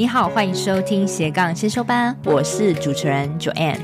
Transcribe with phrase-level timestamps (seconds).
[0.00, 3.76] 你好，欢迎收听斜杠先修班，我是主持人 Joanne。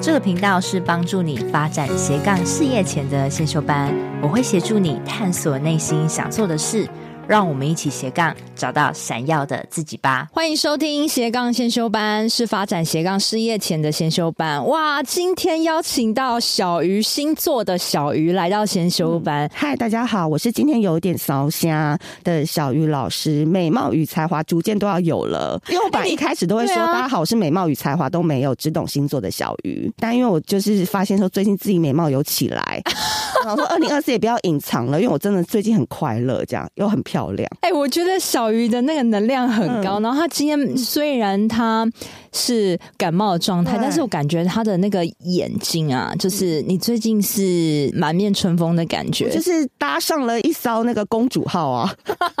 [0.00, 6.88] 这个频道是帮助你发展斜杠事业前的先修班，我会协助你探索内心想做的事。
[7.28, 10.28] 让我们一起斜杠，找到闪耀的自己吧！
[10.32, 14.64] 欢迎收听斜杠先修班，是发展斜杠事业前的先修班。
[14.66, 19.48] 哇，今天邀请到小鱼星座的小鱼来到先修班。
[19.54, 23.46] 嗨、嗯，大家好，我是今天有点烧声的小鱼老师。
[23.46, 29.90] 美貌与才华逐渐都要有了，因为我本来一开始都会说、欸啊、大家好，我是美貌与才华都没有，只懂星座的小鱼。
[29.96, 32.82] 但因为我就是发现说最近自己美貌有起来，
[33.44, 37.46] 然后说二零二四也不要隐藏了，因为我真的最近很快乐，这样又很漂亮。
[37.60, 41.86] 哎、欸，我觉得小鱼的那个能量很高，嗯、然后他今天虽然他
[42.32, 51.94] 是感冒的状态，但是我感觉他的那个眼睛啊，就是你最近是满面春风的感觉，就是搭上了一艘那个公主号啊，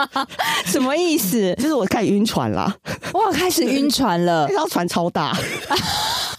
[0.64, 1.54] 什么意思？
[1.60, 2.74] 就是我开始晕船了，
[3.12, 5.36] 哇，开始晕船了， 那艘船超大，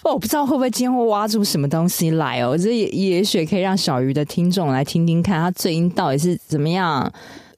[0.03, 7.11] 我不知道会不会今天会挖出什么东西来哦，这也也许可以让小鱼的听众来听听看，他最近到底是怎么样。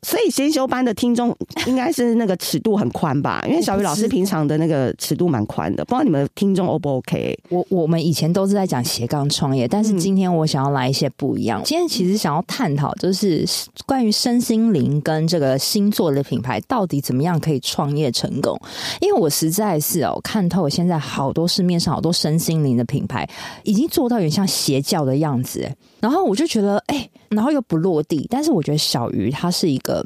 [0.05, 3.43] 所以先修班的听众应该是那个尺度很宽吧？
[3.49, 7.35] 因为小雨老师平常的那个尺度蛮宽的，不知道你们听众 O 不 OK？
[7.49, 11.59] 我我们以前都是在讲斜杠创业，但是今天我想要来一些不一样。
[11.65, 13.43] 今天其实想要探讨就是
[13.87, 18.55] 关于身心灵跟这个星座的品牌到底怎么样可以创业成功？
[19.01, 23.27] 因为我实在是哦看透现在好多市面上好多身心灵的品牌
[23.63, 25.67] 已经做到有点像邪教的样子，
[26.05, 27.09] 然后我就觉得哎。
[27.29, 30.05] 然后又不落地，但是我觉得小鱼他是一个，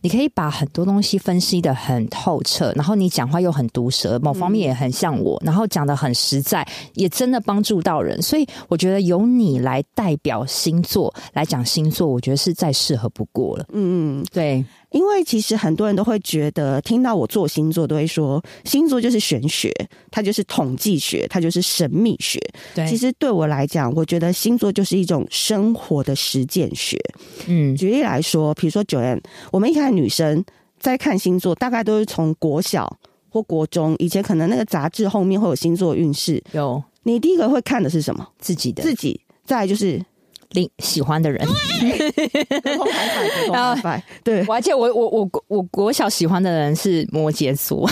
[0.00, 13.66] 你可以把很多东西分析的很透彻，然后你讲话又很毒舌，某方面也很像我，然后讲的很实在，也真的帮助到人，所以我觉得由你来代表星座来讲星座，我觉得是再适合不过了。
[13.72, 14.64] 嗯嗯，对。
[14.92, 19.72] 因为其实很多人都会觉得，听到我做星座，都会说星座就是玄学，
[20.10, 22.38] 它就是统计学，它就是神秘学。
[22.74, 26.98] 对，其实对我来讲，我觉得星座就是一种生活的实践学。
[27.46, 30.44] 嗯，举例来说，比如说 Joanne，我们一开始女生
[30.78, 32.98] 在看星座，大概都是从国小
[33.30, 36.42] 或国中，以前可能那个杂志后面会有星座运势。
[36.52, 38.28] 有，你第一个会看的是什么？
[38.38, 39.20] 自己的，自己。
[39.44, 40.04] 再来就是。
[40.78, 41.46] 喜欢的人，
[43.52, 43.74] 然后
[44.24, 47.88] 对，我还记得我我我我国小喜欢的人是摩羯座，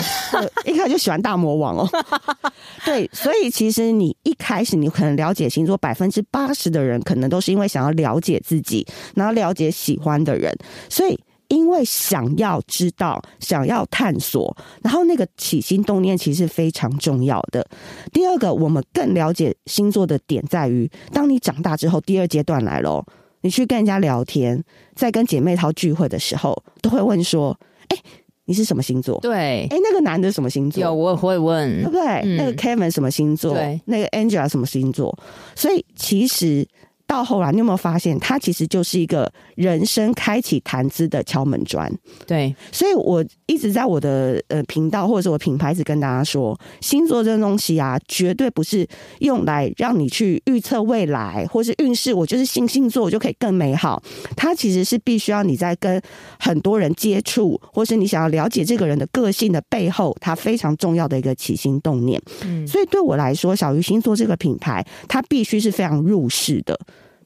[0.65, 1.89] 一开始就喜欢大魔王哦。
[2.85, 8.85] 对，所以其实你一开始你可能了解星座，百分之八十的人可能都是因为想要了解自己，
[9.15, 10.55] 然后了解喜欢的人，
[10.89, 11.19] 所以。
[11.51, 17.67] 因为想要知道，想要探索，然后那个起心动念其实非常重要的。
[18.13, 23.05] 第二个，我们更了解星座的点在于，当你长大之后，第二阶段来了，
[23.41, 24.63] 你去跟人家聊天，
[24.95, 27.97] 在跟姐妹淘聚会的时候，都会问说：“哎，
[28.45, 30.81] 你是什么星座？”对，哎，那个男的什么星座？
[30.81, 32.05] 有，我会问，对不对？
[32.23, 33.53] 嗯、那个 Kevin 什么星座？
[33.55, 35.13] 对，那个 Angela 什么星座？
[35.53, 36.65] 所以其实。
[37.11, 41.91] 到后来，你有没有发现，它其实就是一个人生开启谈资的敲门砖？
[42.25, 48.87] 对，所以我一直在我的呃频道或者是我品牌，一直跟大家说，星座这个东西啊，绝对不是
[49.19, 52.13] 用来让你去预测未来或是运势。
[52.13, 54.01] 我就是信星座，我就可以更美好。
[54.37, 56.01] 它其实是必须要你在跟
[56.39, 62.21] 很多人接触，或是你想要了解这个人的个性的背后，它非常重要的一个起心动念。
[62.45, 66.79] 嗯，所以对我来说，小鱼星座这个品牌，它必须是非常入世的。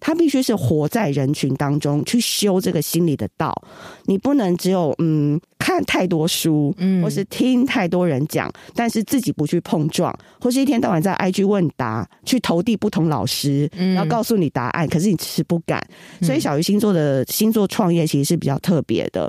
[0.05, 3.51] 他必须是活在人群当中去修这个心理的道，
[4.03, 15.83] 你不能只有嗯看太多书，嗯，或是听太多人讲，但是自己不去碰撞，或是一天到晚在 IG 问答，去投递不同老师，然后告诉你答案，可是你其实不敢。
[16.21, 19.27] 所以小鱼星座的星座创业其实是比较特别的，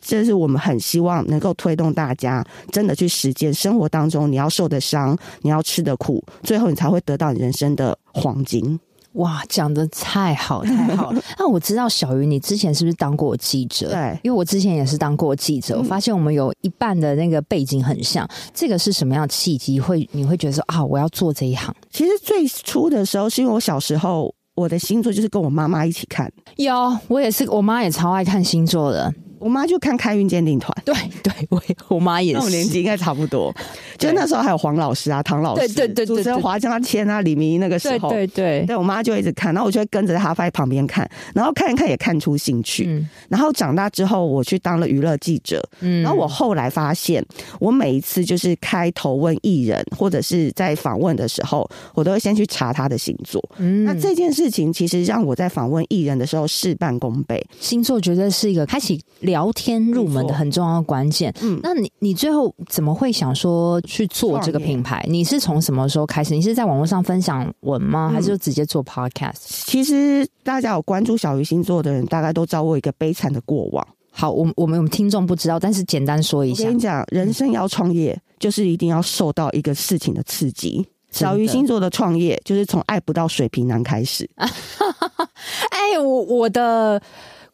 [0.00, 8.78] 这是我们很希望能够推动大家真的去实践生活当中，你要受的伤，你要吃的苦，最后你才会得到你人生的黄金。
[9.16, 11.22] 哇，讲的太好太好了！
[11.38, 13.90] 那我知道小鱼，你之前是不是当过记者？
[13.90, 18.28] 对，因为我之前也是当过记者，我发现我们有一半的那个背景很像。
[18.52, 21.74] 这个是什么样的契机会你会觉得说啊，我要做这一行？
[21.90, 26.30] 其实最初的时候是因为我小时候我的星座就是跟我妈妈一起看。
[26.56, 29.12] 有，我也是，我妈也超爱看星座的。
[29.38, 33.54] 我妈就看开运鉴定团，对对，我我妈也是，那我年纪应该差不多。
[33.98, 42.84] 就那时候还有黄老师啊、唐老师，对对对，主持人华江天啊、李明那个时候，对对对，对我妈就一直看，然后我就会跟着她在旁边看，然后看一看也看出兴趣。
[42.88, 47.24] 嗯、然后长大之后，我去当了娱乐记者，嗯，然后我后来发现，
[47.58, 53.42] 我每一次就是开头问艺人或者是在访问的时候，我都会先去查他的星座。
[53.58, 57.44] 嗯，那这件事情其实让我在访问艺人的时候事半功倍。
[57.60, 61.34] 星座绝对是一个开启聊天入门的很重要的关键。
[61.42, 65.04] 嗯，那你你最后怎么会想说去做这个品牌？
[65.08, 66.34] 你是从什么时候开始？
[66.34, 68.10] 你是在网络上分享文吗？
[68.10, 69.34] 还是就直接做 podcast？
[69.42, 73.86] 其实大家有关注小鱼星座的人，大概都知道我一个悲惨的过往。
[74.10, 76.64] 好，我我们我们听众不知道，但是简单说一下。
[76.64, 80.86] 我跟你讲，人生要创业，嗯、就是一定要受到一个事情的刺激。
[81.10, 84.28] 小鱼星座的创业，就是从爱不到水瓶男开始。
[84.36, 87.00] 哎、欸，我我的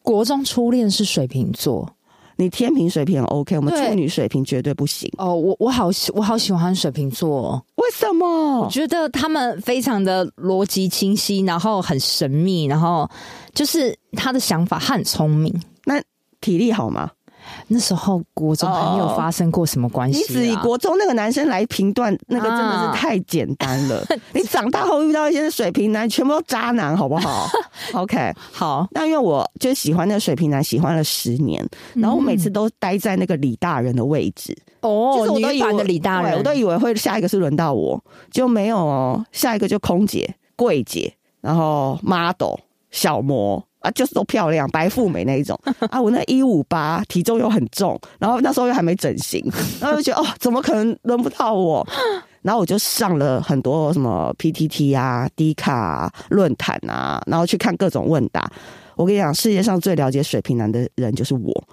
[0.03, 1.89] 国中初恋是水瓶座，
[2.35, 5.11] 你天平水平 OK，我们处女水平绝对不行。
[5.17, 8.61] 哦，我我好喜我好喜欢水瓶座，为什么？
[8.61, 13.09] 我觉得他们非常的逻辑清晰，然后很神秘，然后
[13.53, 15.53] 就是他的想法很聪明。
[15.85, 16.01] 那
[16.41, 17.11] 体力好吗？
[17.67, 20.25] 那时候国中还没有发生过什么关系、啊。
[20.27, 23.97] 你只以国中那个男生来评断，那个真的是太简单了。
[23.99, 27.47] 啊、 你长大后遇到一些水瓶男，全部都渣男，好不好？
[27.93, 28.87] OK，好。
[28.91, 34.55] 那因为我就喜欢那个水瓶男，喜欢了十年，然后我每次都待在那个李大人的位置。
[34.81, 38.01] 哦，就是我都以为李大人，我都以为会下一个是轮到我，
[38.31, 39.25] 就没有哦。
[39.31, 42.55] 下一个就空姐、柜姐，然后 model、
[42.91, 43.63] 小模。
[43.83, 45.59] 啊，就是都漂亮，白富美那一种
[45.91, 46.01] 啊！
[46.01, 49.45] 我那一五八，体重又很重，然后那时候又还没整形，
[49.79, 51.85] 然后就觉得哦，怎么可能轮不到我？
[52.41, 58.49] 然后我就上了很多什么 PTT 啊、D 卡啊、论坛啊，然后去看各种问答。
[58.95, 61.67] 我跟你讲，世界上最了解水瓶男的人就是我。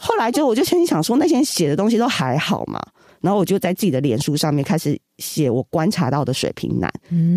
[0.00, 2.80] 后来就我就心里想说，那些写的东西都还好嘛。
[3.20, 6.90] 然后我就在自己的脸书上面开始写我观察到的水瓶男，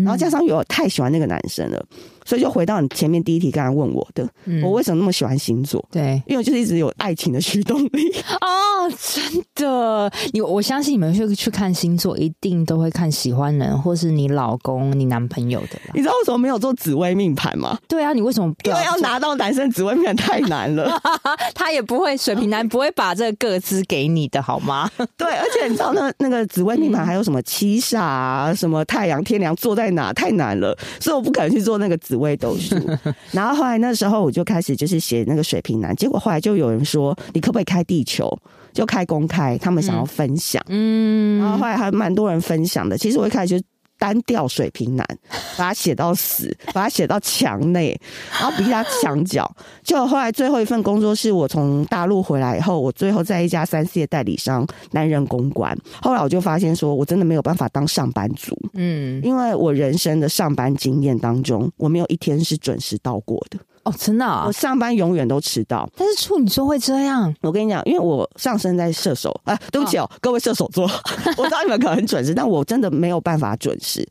[0.04, 1.84] 然后加上有太喜欢那个男生了。
[2.24, 5.84] 所以就回到你前面第一题刚才问我的，嗯、我为什么那么喜欢星座？
[5.90, 10.08] 对，因为我就是一直有爱情的驱动力 哦，真的。
[10.32, 15.80] 你我相信你们去去看星座，一定都会看喜欢人，或是你老公、你男朋友的。
[15.94, 17.76] 你知道为什么没有做紫微命盘吗？
[17.88, 18.54] 对啊，你为什么？
[18.62, 20.96] 因为要拿到男生紫微命盘太难了，
[21.56, 24.88] 他也不会，水瓶男不会把这个个资给你的好吗？
[25.18, 32.12] 对，而且你知道那那个紫微命盘还有什么七煞啊，什么太阳天梁坐在哪，太难了，所以我不敢去做那个紫。
[32.12, 32.76] 紫微斗数，
[33.32, 38.30] 然后后来那时候我就开始就是写那个水瓶男，结果后来就有人说，你可不可以开地球，
[38.74, 42.98] 就开公开，他们想要分享，嗯，然后后来还蛮多人分享的。
[42.98, 43.66] 其实我一开始就。
[44.02, 45.06] 单调水瓶男，
[45.56, 47.96] 把他写到死，把他写到墙内，
[48.32, 49.48] 然后逼他墙角。
[49.84, 55.78] 就后来最后一份工作是我从大陆回来以后，我最后在一家三 C 的代理商担任公关。
[56.00, 63.58] 后来我就发现说，我真的没有办法当上班族，嗯，因为我人生的上班经验当中，我没有一天是准时到过的。
[63.84, 64.44] 哦，真的啊！
[64.46, 67.34] 我上班永远都迟到，但是处女座会这样。
[67.40, 70.84] 我跟你讲，因为我上升在射手，啊，对不起哦，哦各位射手座，
[71.36, 74.06] 我知道你们可能很准时，但我真的没有办法准时。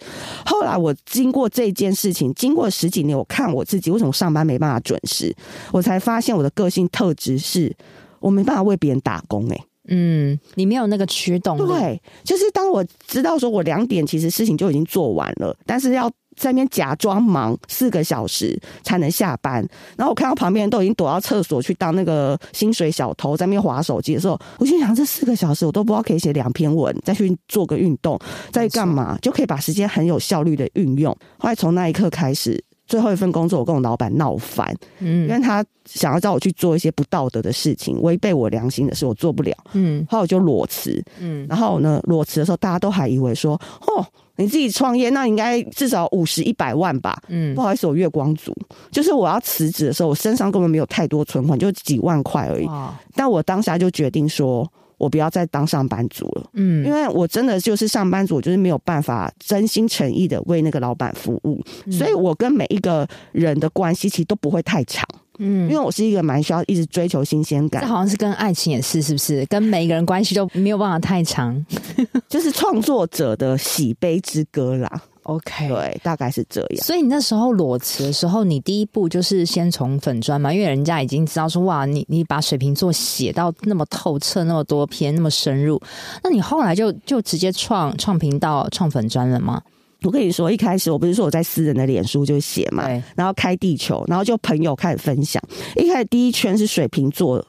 [0.46, 5.34] 后来我经过这件事情，经过十几年，我看我自己为什么上班没办法准时，
[5.72, 7.74] 我才发现我的个性特质是
[8.20, 9.56] 我没办法为别人打工，欸。
[9.56, 11.58] 哎，嗯，你没有那个驱动。
[11.58, 16.12] 对，就是当我知道说我两点其实事情就已经做完了，但是要。
[16.36, 19.66] 在那边假装忙四个小时才能下班，
[19.98, 28.20] 然后我看到旁边人都已经躲到厕所去当那个薪水小偷，在那边划手机的时候，我心想这四个小时我都不知道可以写两篇文，再去做个运动，
[28.52, 31.16] 再干嘛就可以把时间很有效率的运用。
[31.38, 43.54] 后来从那一刻开始，最后一份工作我跟我老板闹翻，嗯，因为他想要叫我去做一些不道德的事情，违背我良心的事，我做不了，嗯，后来我就裸辞，嗯，然后呢，裸辞的时候大家都还以为说，
[43.88, 44.06] 哦。
[44.38, 47.22] 你自己创业，那应该至少五十一百万吧？
[47.28, 48.52] 嗯，不好意思，我月光族，
[48.90, 52.66] 就是我要辞职的时候，我身上根本没有太多存款，就几万块而已。
[52.66, 52.92] 哇。
[53.14, 54.68] 但我当下就决定说，
[55.02, 56.46] 我不要再当上班族了。
[56.54, 65.04] 嗯，因为我真的就是上班族，我就是没有办法真心诚意的为那个老板服务，嗯、所以我跟每一个人的关系其实都不会太长。
[65.40, 69.44] 嗯，因为我是一个蛮需要一直追求新鲜感，这好像是跟爱情也是，是不是？
[69.48, 71.66] 跟每一个人关系都没有办法太长，
[72.30, 75.02] 就是创作者的喜悲之歌啦。
[75.36, 76.84] OK，对，大概是这样。
[76.84, 85.82] 所以你那时候裸辞的时候，你第一步就是先从粉砖嘛，因为人家已经知道说，哇，你你把水瓶座写到那么透彻，那么多篇，那么深入，
[86.24, 89.62] 那你后来就就直接创创频道、创粉砖了吗？
[90.04, 95.42] 我跟你说，一开始我不是说我在私人的脸书就写嘛，对然后开地球，然后就朋友开始分享。
[95.76, 97.46] 一开始第一圈是水瓶座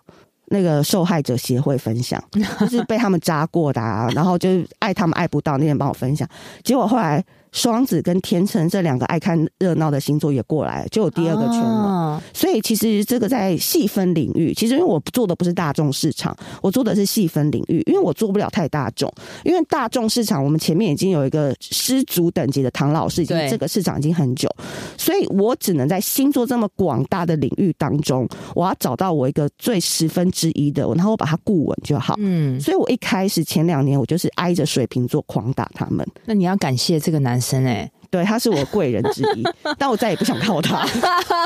[0.49, 2.23] 那个受害者协会分享，
[2.61, 6.29] 就是被他们扎过的啊，然后就是爱他们爱不到那些人帮我分享。
[6.63, 11.93] 结果后来双子跟天秤这两个爱看热闹的星座也过来，就有第二个圈了。
[11.93, 19.13] 哦、所以其实这个在细分领域，其实因为我做的不是大众市场，我做的是细分领域，因为我做不了太大众。
[19.45, 24.49] 因为大众市场，我们前面已经有一个失足等级的唐老师，已经这个市场已经很久，
[24.97, 32.15] 所以我只能在星座这么广大的领域当中，我要找到我一个最十分之一的，然后我把它固稳就好。
[32.19, 36.07] 嗯，所以我一开始前两年我就是挨着水瓶座狂打他们。
[36.25, 37.93] 那你要感谢这个男生哎、欸。
[38.13, 39.43] 对，他是我贵人之一，
[39.79, 40.87] 但我再也不想靠他。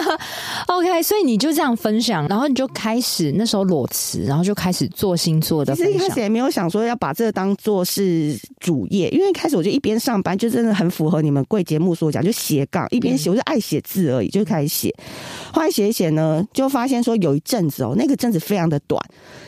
[0.66, 5.76] OK，所以你就这样分享，然后你就开始那时候裸辞，然后就开始做星座的。
[5.76, 14.92] 其实一开始也没有想说要把这个当做是主业，因为一开始我就一边上班，就真的很符合你们贵节目所讲，就斜杠一边写，我就爱写字而已，就开始写。
[15.52, 19.00] 后来写一写呢，就发现说有一阵子哦，那个阵子非常的短，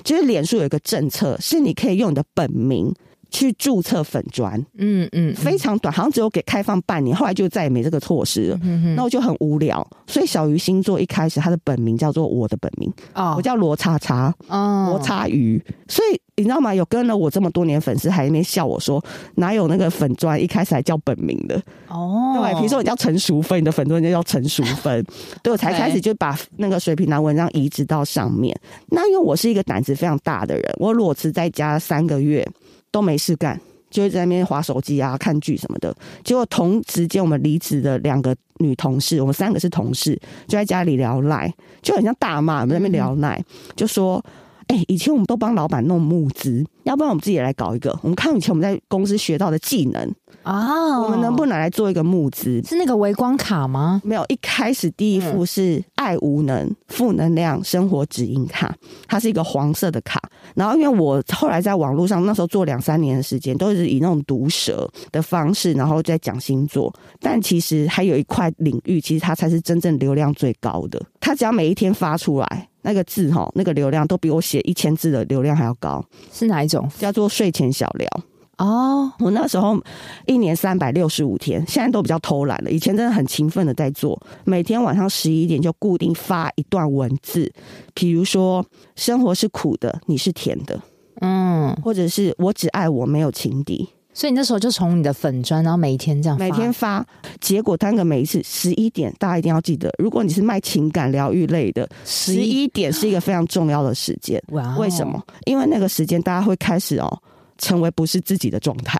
[0.04, 2.94] 就是脸书有一个政策，是你可以用你的本名。
[3.30, 8.58] 去注册粉砖，嗯嗯，非常短，好像只有给开放半年，后来就再也没这个措施了。
[8.62, 15.62] 嗯哼，那我就很无聊，所以小鱼星座一开始他的本名叫做我的本名，哦，我叫罗叉叉，哦，罗叉鱼。
[15.88, 16.74] 所以你知道吗？
[16.74, 19.02] 有跟了我这么多年粉丝，还在那边笑我说，
[19.36, 21.60] 哪有那个粉砖一开始还叫本名的？
[21.88, 25.04] 哦，对，比如说你叫陈淑芬，你的粉砖就叫陈淑芬，
[25.42, 28.58] 对，我才开始就把那个水瓶男文章移植到上面。
[28.88, 32.46] 那因为我是一个胆子非常大的人，我裸辞在家三个月。
[32.90, 35.94] 都没事干，就在那边划手机啊、看剧什么的。
[36.24, 40.14] 结果同时间，我们离职的两个女同事，我们三个是同事，
[40.46, 41.52] 就在家里聊赖，
[41.82, 42.60] 就很像大骂。
[42.62, 43.42] 我们在那边聊赖，
[43.76, 44.24] 就说
[44.68, 47.90] ：“哎、欸，以前我们都帮老板弄募资，要不然我们自己也来搞一个。
[48.02, 52.62] 我们看以前我们在公司学到的技能。”啊，oh, 我们能不能来做一个募资？
[52.62, 54.00] 是那个微光卡吗？
[54.04, 58.74] 没有，一开始第一副是爱无能、负能量生活指引卡，
[59.06, 60.20] 它是一个黄色的卡。
[60.54, 66.94] 然后，因为我后来在网络上那时候做两三年的时间，都是以那种毒舌的方式，然后在讲星座。
[67.20, 71.02] 但其实还有一块领域，其实它才是真正流量最高的。
[71.20, 76.02] 它只要每一天发出来那个字哈，那个流量都比我写一千字的流量还要高。
[76.32, 76.90] 是哪一种？
[76.98, 78.08] 叫做睡前小聊。
[78.56, 79.78] 哦，oh, 我那时候
[80.26, 82.70] 一年三百六十五天，现在都比较偷懒了。
[82.70, 87.52] 以前真的很勤奋的在做，每天晚上十一点就固定发一段文字，
[87.94, 88.64] 比如说
[88.96, 90.80] 生活是苦的，你是甜的，
[91.20, 93.88] 嗯，或者是我只爱我没有情敌。
[94.18, 97.06] 所以你那时候就从你的粉砖，然后每一天这样，每天发，
[97.40, 104.42] 结果单个每一次十一点，大家一定要记得，如果你是卖情感疗愈类的，十一点是一个非常重要的时间。
[104.48, 104.80] 哇，Wow.
[104.80, 105.22] 为什么？
[105.46, 107.22] 因为那个时间大家会开始哦。
[107.58, 108.96] 成为不是自己的状态，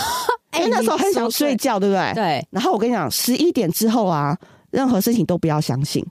[0.58, 2.12] 因为那时候很想睡觉，对不对？
[2.14, 2.48] 对。
[2.50, 4.36] 然后我跟你讲，十一点之后啊。
[4.74, 6.04] 任何事情都不要相信。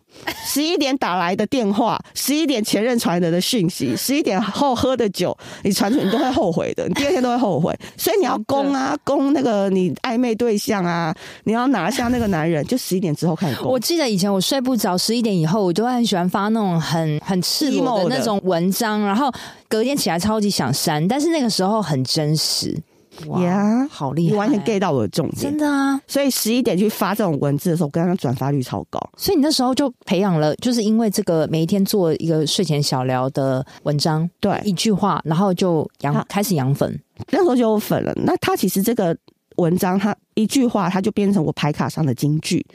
[0.46, 7.78] 十一点打来的电话，十一点前任传来的讯息，十一点后喝的酒，你传出你都会后悔的，你第二天都会后悔。
[7.98, 13.70] 所以你要攻啊，攻那个你暧昧对象啊，你要拿下那个男人，就十一点之后开始攻。
[13.70, 19.30] 我记得以前我睡不着，十一点以后我就会很喜欢发那种很很赤裸的那种文章，然后
[19.68, 22.80] 隔天起来超级想删，但是那个时候很真实。
[23.42, 24.32] 呀，Yeah, 好厉害！
[24.32, 26.00] 你完全 get 到我的重点，真的啊！
[26.08, 29.00] 所以十一点去发这种文字的时候，我跟他转发率超高。
[29.18, 37.00] 所以你那时候就培养了，就是因为这个每一天做一个睡前小聊的文章，对，一句话，然后就养开始养粉，
[37.32, 38.14] 那时候就有粉了。
[38.16, 39.16] 那他其实这个
[39.58, 42.66] 文章，他一句话，它就变成我牌卡上的金句。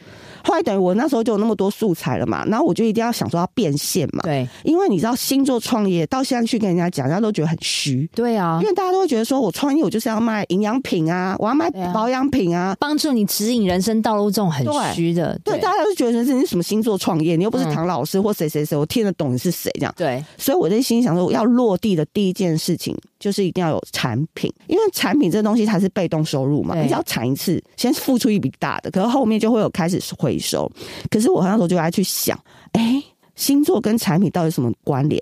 [0.45, 4.23] 后来等于我那时候就有那么多素材了嘛，然后我就一定要想说要变现嘛。
[4.23, 8.09] 对，因为你知道星座创业到现在去跟人家讲，人家都觉得很虚。
[8.15, 15.39] 对啊，因为大家都会觉得说我创业我就是要卖营养品啊，我要卖保养品啊，帮助你指引人生道路这种很虚的。
[15.45, 19.93] 对，大家都觉得是你什么星座创业，你又不是唐老师或谁谁谁，我听得懂你是谁这样。
[19.97, 30.71] 对，所以我在心里想说，我要落地的第一件事情就是一定要有产品，因为产品这东西它是被动收入嘛，你只要产一次，先付出一笔大的，可是后面就会有开始回收。
[31.11, 32.39] 可是我那时候就爱去想，
[32.73, 33.05] 哎、欸，
[33.37, 35.21] 星座跟产品到底有什么关联？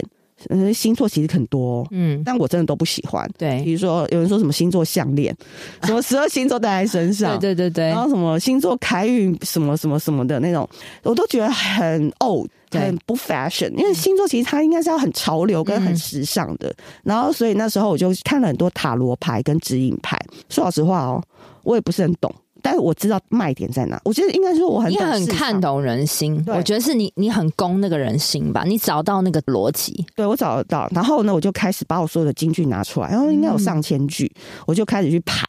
[0.50, 3.26] 嗯，星座其实很多，嗯，但我真的都不喜欢。
[3.38, 5.34] 对，比如说有人说什么星座项链，
[5.84, 10.68] 什么十二星座戴在身上，对对对对，然后什么星座开运什么什么什么的那种，
[11.04, 13.70] 我都觉得很 old，很不 fashion。
[13.70, 16.68] 因为星座其实它应该是要很潮流跟很时尚的。
[16.68, 20.18] 嗯、然后所以那时候我就看了很多塔罗牌跟指引牌。
[20.50, 21.22] 说老实话哦，
[21.66, 22.32] 我也不是很懂。
[22.62, 30.88] 但是我知道卖点在哪，我觉得应该说我很你很看懂人心，我觉得是你你很攻那个人心吧，你找到那个逻辑，对我找得到。
[30.90, 35.44] 然后呢，我就开始把我所有的金句拿出来，然后应该有上千句，嗯、我就开始去排，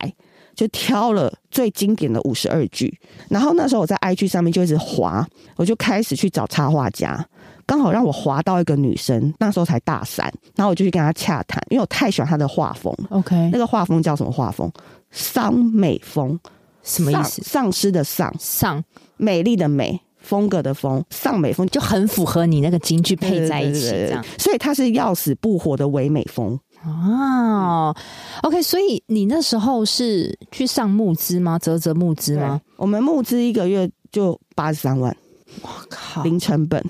[0.53, 2.95] 就挑了最经典的五十二句。
[3.29, 7.25] 然后那时候我在 IG 上面就一直滑，我就开始去找插画家，
[7.65, 12.93] 刚好让我滑到一个女生，那时候才大三，然后我就去跟她洽谈，因为我太喜欢她的画风。
[13.09, 14.71] OK，那个画风叫什么画风？
[15.17, 16.39] 桑美风。
[16.83, 17.41] 什么意思？
[17.43, 18.81] 丧尸的丧，丧
[19.17, 26.57] 美丽的美，风格的风，丧美风就很符合你那个京剧配在一起，这样，所以它是要死不活的唯美风。
[26.85, 27.93] 哦
[28.43, 31.59] ，OK，所以你那时候是去上募资吗？
[31.59, 32.61] 泽泽募资吗？
[32.77, 35.13] 我们募资一个月就八十三万，
[35.61, 36.81] 我靠，零成本。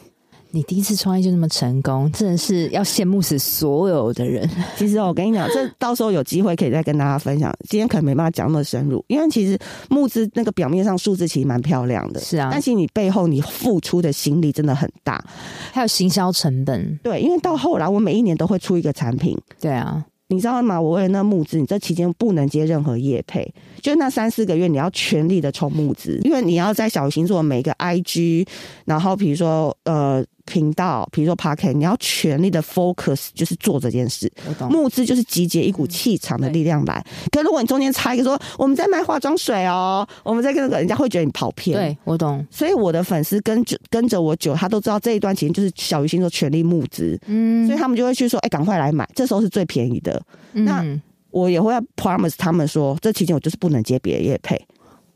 [0.58, 4.50] 你第一次创业就那么成功，真的是要羡慕死所有的人。
[4.76, 7.56] 其实我跟你讲，这到时候有机会可以再跟大家分享。
[7.70, 9.56] 今天可能没办法讲那么深入，因为其实
[9.88, 12.50] 募资那个表面上数字其实蛮漂亮的，是啊。
[12.52, 15.24] 但其实你背后你付出的心力真的很大，
[15.72, 17.00] 还有行销成本。
[17.04, 19.38] 对，因为到后来我每一年都会出一个产品。
[19.62, 20.04] 对啊。
[20.30, 20.82] 你知道吗？
[20.82, 23.50] 我为了那募资，你这期间不能接任何业配，
[23.82, 28.46] 就那三四个月，你要全力的冲募资，因为你要在小鱼星座每个 IG，
[28.84, 30.26] 然后比如说呃。
[30.48, 34.32] 频道，比如说 Podcast，你要全力的 focus，就是做这件事。
[34.48, 34.70] 我懂。
[34.72, 37.06] 募资就是集结一股气场的力量来。
[37.06, 41.78] 嗯、可如果你中间插一个说我们在卖化妆水哦，我们在跟那个人家会觉得你跑偏。
[41.78, 42.44] 对，我懂。
[42.50, 47.20] 所以我的粉丝跟着跟着我久，他都知道这一段期间就是小鱼星座全力募资。
[47.28, 47.68] 嗯。
[47.68, 50.22] 所以他们就会去说，哎、欸，赶快来买，这时候是最便宜的。
[50.54, 50.84] 嗯、那
[51.30, 54.60] 我也会要 promise 他们说，这期间我就是不能接别的业配。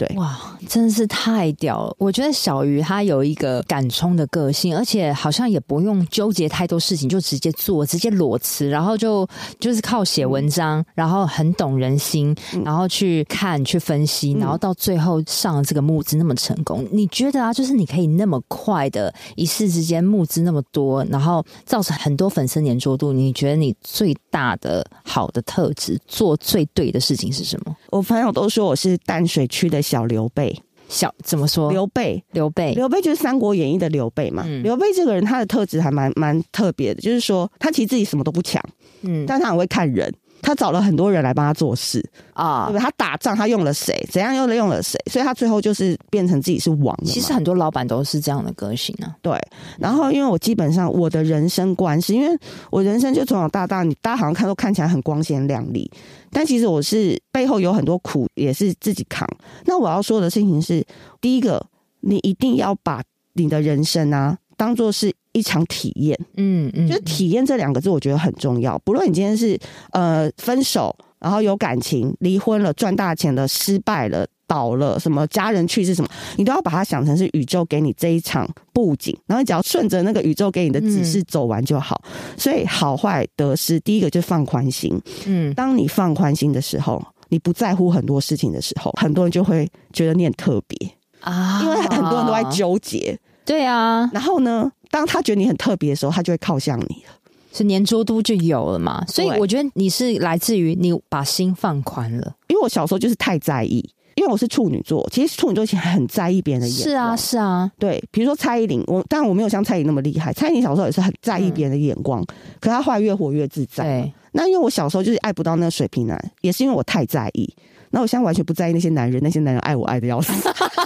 [0.01, 0.36] 对哇，
[0.67, 1.96] 真的是太屌了！
[2.00, 9.27] 我觉得小鱼他有一个敢冲的个性，而且好像也不用纠结太多事情，就直接做，直接裸辞，然后就
[9.60, 16.81] 就是靠写文章，嗯、然后很懂人心，然后去看、去分析，然后到最后上了这个募资那么成功。
[16.86, 27.75] 嗯、你觉得啊，就是你可以那么快的一时之间募资那么多，然后造成很多粉丝黏着度，你觉得你最大的好的特质，做最对的事情是什么？
[27.91, 29.79] 我朋友都说我是淡水区的。
[29.91, 30.57] 小刘备，
[30.88, 31.69] 小怎么说？
[31.69, 34.45] 刘备，刘备，刘备就是《三国演义》的刘备嘛。
[34.63, 38.63] 刘、嗯、备这个人，他的特质还蛮蛮特别的，就是说他其实自己什么都不强，
[39.01, 40.10] 嗯，但他很会看人。
[40.41, 42.81] 他找了很多人来帮他做事啊，对不对？
[42.81, 44.05] 他打仗他用了谁？
[44.12, 45.00] 怎样用了用了谁？
[45.10, 46.98] 所以他最后就是变成自己是王。
[47.05, 49.15] 其实很多老板都是这样的个性啊。
[49.21, 49.39] 对，
[49.77, 52.38] 然后因为我基本上我的人生观是因为
[52.69, 55.89] 我人生就从小到大，你大家好像看都看起来很光鲜亮丽，
[56.31, 59.27] 但其实我是背后有很多苦，也是自己扛。
[59.65, 60.86] 那我要说的事情是，
[61.21, 61.65] 第一个，
[62.01, 63.01] 你一定要把
[63.33, 65.13] 你的人生啊当做是。
[65.34, 68.78] 一场体验，嗯嗯，就是体验这两个字，我觉得很重要。
[68.80, 69.58] 不论你今天是
[69.92, 82.02] 呃分手，然后有感情，离婚了，赚大钱了，失败了，倒了，什么家人去世什么，你都要把它想成是宇宙给你这一场布景，然后你只要顺着那个宇宙给你的指示走完就好。
[82.06, 85.00] 嗯、所以好坏得失，第一个就是放宽心。
[85.26, 90.91] 嗯，当你放宽心的时候，你不在乎很多事情的时候，很多人就会觉得你很特别
[91.22, 93.17] 啊，因为很多人都在纠结。
[93.46, 97.13] 对啊，然后呢，当他觉得你很特别的时候，他就会靠向你了，
[97.54, 99.04] 是黏着度就有了嘛。
[99.08, 102.36] 所以我觉得你是来自于你把心放宽了。
[102.49, 103.77] 因为我小时候就是太在意，
[104.15, 106.89] 因为我是处女座，其实处女座其实很在意别人的眼光。
[106.89, 108.04] 是啊，是啊，对。
[108.12, 112.27] 比如说蔡依林，我当然我没有像蔡依林那么厉害，蔡依林小时候也是很在意别人的眼光，嗯、
[112.60, 113.84] 可她后来越活越自在。
[113.84, 117.54] 对，那因为我小时候就是爱不到那个水瓶男，也是因为我太在意。
[117.91, 120.32] 那我现在完全不在意那些男人，那些男人爱我爱的要死。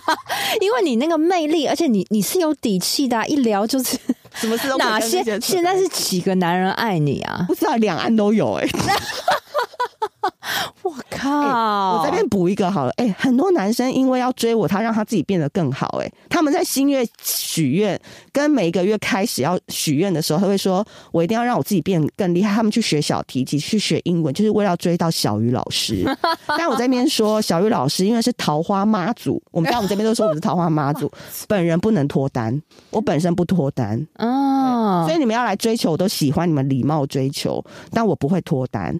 [0.61, 3.97] 因为你那个魅力，而且你你是有底气的、啊，一聊就是
[4.35, 7.45] 什么事都哪些现在是几个男人爱你啊？
[7.47, 8.69] 不知道两岸都有哎、欸。
[10.83, 11.29] 我靠！
[11.29, 12.91] 欸、我这边补一个好了。
[12.97, 15.99] 哎、欸，很多男生因为要追我，他让他自己变得更好。
[16.01, 17.99] 哎，他们在新月许愿，
[18.31, 26.05] 跟每一个月开始要许愿的时候，他会说：“我一定要让我自己变得更厉害。”他们去学小提琴，去学英文，就是为了要追到小鱼老师。
[26.47, 31.11] 但我这边说，小鱼老师因为是桃花妈祖，我们在我们这边都说我们是桃花妈祖，
[31.47, 35.03] 本人不能脱单，我本身不脱单哦。
[35.07, 38.99] 所以你们要来追求，我都喜欢你们礼貌追求，但我不会脱单。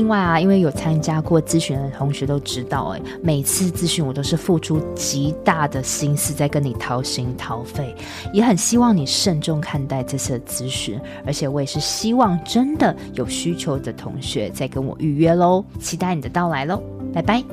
[0.07, 7.95] 外啊，因为有参加过咨询询的同学都知道，哎，每次咨询我都是付出极大的心思在跟你掏心掏肺，
[8.33, 16.81] 也很希望你慎重看待这次的咨询，而且我也是希望真的有需求的同学再跟我预约喽，期待你的到来喽，
[17.13, 17.43] 拜拜。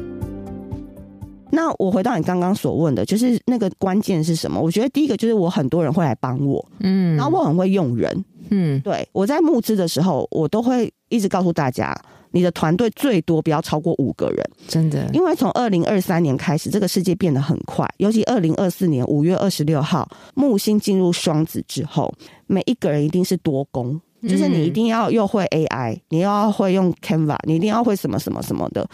[1.51, 4.61] 那我回到你刚刚所问的，就是那个关键是什么？
[4.61, 11.95] 我觉得第一个就是我很多人会来帮我，嗯，然后我很会用人，嗯，对，我在募资的时候，我都会一直告诉大家，
[12.31, 22.13] 你的团队最多不要超过五个人，真的，因为从二零二三年开始，这个世界变得很快，尤其二零二四年五月二十六号木星进入双子之后，
[22.47, 28.89] 每一个人一定是多工，就是你一定要又会 AI，你又要会用 Canva，你一定要会什么什么什么的，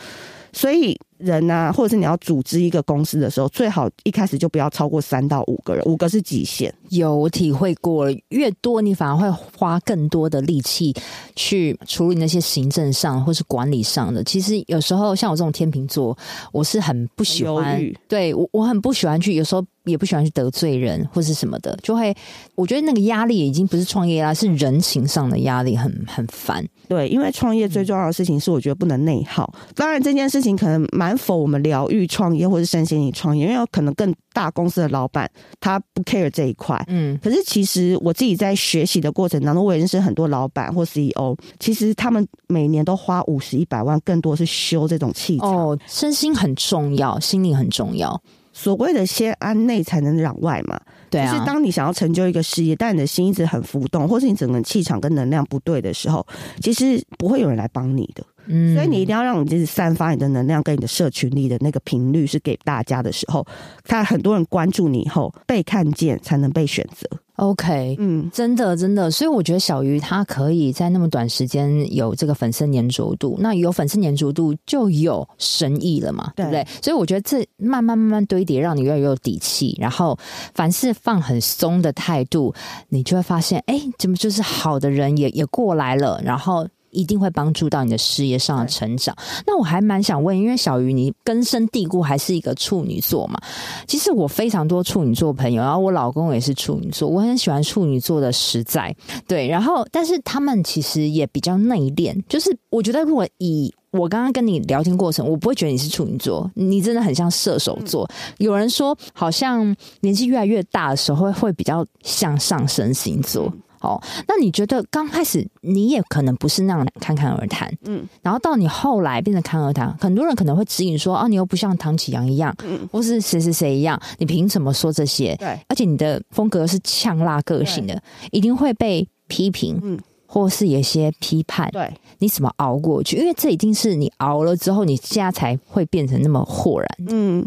[0.55, 0.99] 所以。
[1.17, 6.75] 人啊，或者是你要组织一个公司的时候，最好一开始就不要超过三到五个人，五个是极限。
[6.91, 10.93] 有体会过了，越多你反而会花更多的力气
[11.35, 14.23] 去处理那些行政上或是管理上的。
[14.25, 16.19] 其实有时候像我这种天秤座，
[16.53, 22.15] 我是很不喜欢，对我我很不喜欢去，有时候也不喜欢去得罪人或是什么的，就会
[22.55, 26.67] 我觉得那个压力已经不是创业啦，是人情上的压力，很很烦。
[26.89, 29.53] 对，因为创业最重要的事情是，我觉得不能内耗。
[29.75, 31.15] 当然，这件事情可能蛮。
[31.25, 36.79] 否，我们疗愈创业或是身心灵创业，因为有可能更大公司的老板他不 care 这一块。
[36.89, 45.47] 嗯，可是其实我自己在学习的过程当中，我也认识很多老板或 CEO，其实他们每年都花五十、一百万，更多是修这种器材。
[45.47, 48.21] 哦，身心很重要，心灵很重要。
[48.55, 56.25] 所谓的先安内才能攘外嘛，对啊，就是当你想要成就一个事业，但你的心一直很浮动，或是你整个气场跟能量不对的时候，
[56.63, 58.25] 其实不会有人来帮你的。
[58.47, 63.45] 嗯，所以你一定要让你就是散发你的能量跟你的社群里的那个频率是给大家的时候，
[63.85, 67.09] 他很多人关注你以后被看见，才能被选择。
[67.37, 76.67] OK，嗯，真的真的，所以我觉得小鱼他可以在那么短时间有这个粉丝粘着度，那有粉丝粘着度就有生意了嘛，对，对不对？
[76.81, 80.17] 所以我觉得这慢慢慢慢堆叠，让你越来越有底气，然后
[80.55, 82.55] 凡事放很松的态度，
[82.89, 86.67] 你就会发现，哎，怎么就是好的人也也过来了，然后。
[86.95, 89.15] 一定会帮助到你的事业上的成长。
[89.47, 93.39] 那我还蛮想问，因为小鱼你根深蒂固还是一个处女座嘛？
[93.87, 98.95] 其实我非常多处女座朋友，然后我老公也是处女座，我很喜欢处女座的实在。
[99.27, 102.19] 对，然后但是他们其实也比较内敛。
[102.29, 108.09] 就是我觉得，如果以我刚刚跟你聊天过程，我不会觉得你是处女座，你真的很像射手座。
[108.39, 113.53] 有人说，好像年纪越来越大的时候，会会比较像上升星座。
[113.85, 125.37] 哦，那你觉得刚开始你也可能不是那样侃侃而谈，嗯，然后到你后来变成侃侃而谈，很多人可能会指引说，啊，你又不像唐启阳一样，嗯，或是谁谁谁一样，你凭什么说这些？
[125.37, 133.17] 对，而且你的风格是呛辣个性的，一定会被批评，嗯，或是有些批判，对，你怎么熬过去？
[133.17, 136.89] 因为这一定是你熬了之后，你现在才会变成那么豁然。
[137.09, 137.47] 嗯，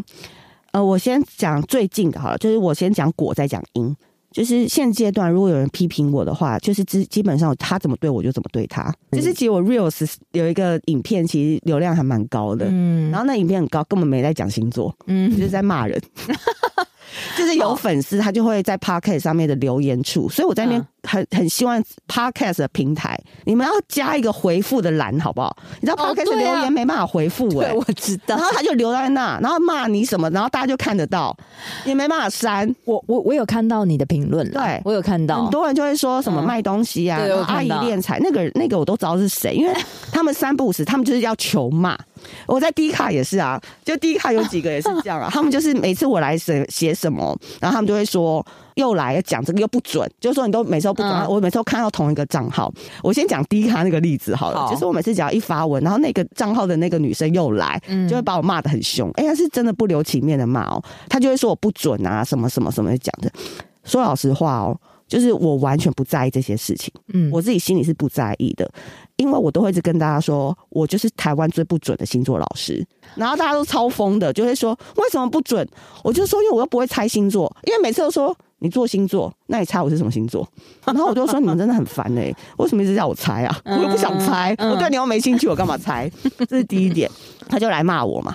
[0.72, 3.96] 呃，我先讲最近的好了，就是我先讲果，再讲因。
[4.38, 8.94] 就是现阶段，如果有人批评我的话，就是基基本上他怎么对我就怎么对他。
[9.10, 16.00] 就是其实我 reels 有一个影片，其实流量还蛮高的，嗯，然后那影片很高，根本没在讲星座，嗯，就是在骂人。
[17.36, 25.56] 就是有粉丝，他就会在 Podcast 上面的留言处，所以我在那边很很希望 Podcast 的平台，你们要加一个回复的栏，好不好？
[25.80, 28.36] 你知道 Podcast 留言没办法回复哎，我知道。
[28.36, 31.36] 然后他就留在那，然后骂你什么，然后大家就看得到，
[31.84, 32.74] 也没办法删。
[32.84, 39.72] 我我我有看到你的评论，对我有看到，很多人就会说什么卖东西啊，阿姨敛财，那个那个我都知道是谁，因为
[40.12, 41.98] 他们三不五时，他们就是要求骂。
[42.46, 45.28] 我在 D 卡也是啊，就 D 卡有几个也是这样啊。
[45.32, 51.26] 他们就是每次我来写写什么，然后他们就会说又来要讲这个又不准，就是说你都每次都不准。
[51.28, 59.10] 我每次都看到同一个账号，我先讲 D 卡那个例子好了，就是我每次只要一发文，然后那个账号的那个女生又来，就会把我骂的很凶。
[59.12, 63.30] 哎，她是真的不留情面的骂哦，她就会说我不准啊，什么什么什么讲的。
[63.84, 64.78] 说老实话哦。
[65.08, 68.70] 就是我完全不在意这些事情，嗯，我自己心里是不在意的，
[69.18, 75.68] 因为我都会一直跟大家说，我就是台湾最不准的星座老师，然后大家都超疯的，就会说为什么不准？
[76.02, 80.48] 我就说因为我又不会猜星座，因为每次都说你做星座，那你猜我是什么星座？
[80.86, 83.60] 然后我就说你们真的很烦哎、欸，为什么一直叫我猜啊？
[83.64, 86.10] 我又不想猜，我对你又没兴趣，我干嘛猜？
[86.48, 87.10] 这是第一点，
[87.48, 88.34] 他就来骂我嘛。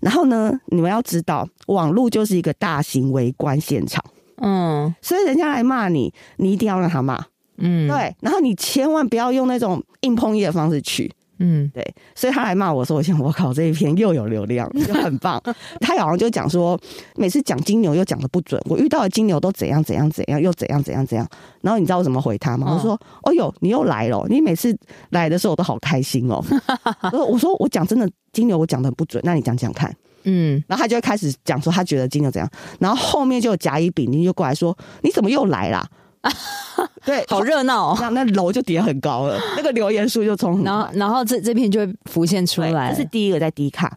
[0.00, 4.04] 然后呢，你们要知道，网络就是一个大型围观现场。
[4.38, 7.24] 嗯，所以人家来骂你，你一定要让他骂，
[7.58, 15.40] 嗯，对，然后你千万不要用那种硬碰硬的方式去，嗯，对，所以他来骂我说：“我想，我靠，这一篇又有流量，就很棒。
[15.80, 16.78] ”他好像就讲说，
[17.16, 21.28] 每次讲金牛又讲的不准，我遇到的金牛都怎样怎样怎样，又怎样怎样怎样。
[21.60, 22.66] 然后你知道我怎么回他吗？
[22.70, 24.24] 哦、我说：“哦哟，你又来了！
[24.28, 24.76] 你每次
[25.10, 26.42] 来的时候我都好开心哦。
[27.12, 29.94] ”我说：“我讲真的，金牛我讲的不准，那你讲讲看。”
[30.26, 35.86] 嗯，然后他就会开始讲说他觉得金牛怎样，然后后面就有甲乙丙丁就过来说：“你怎么又来啦？”
[37.04, 37.92] 对，好热闹。
[37.92, 43.94] 哦，那那楼就叠很高了，那个留言数就从然后然后这这篇就会浮现出来，这是第一个在低卡。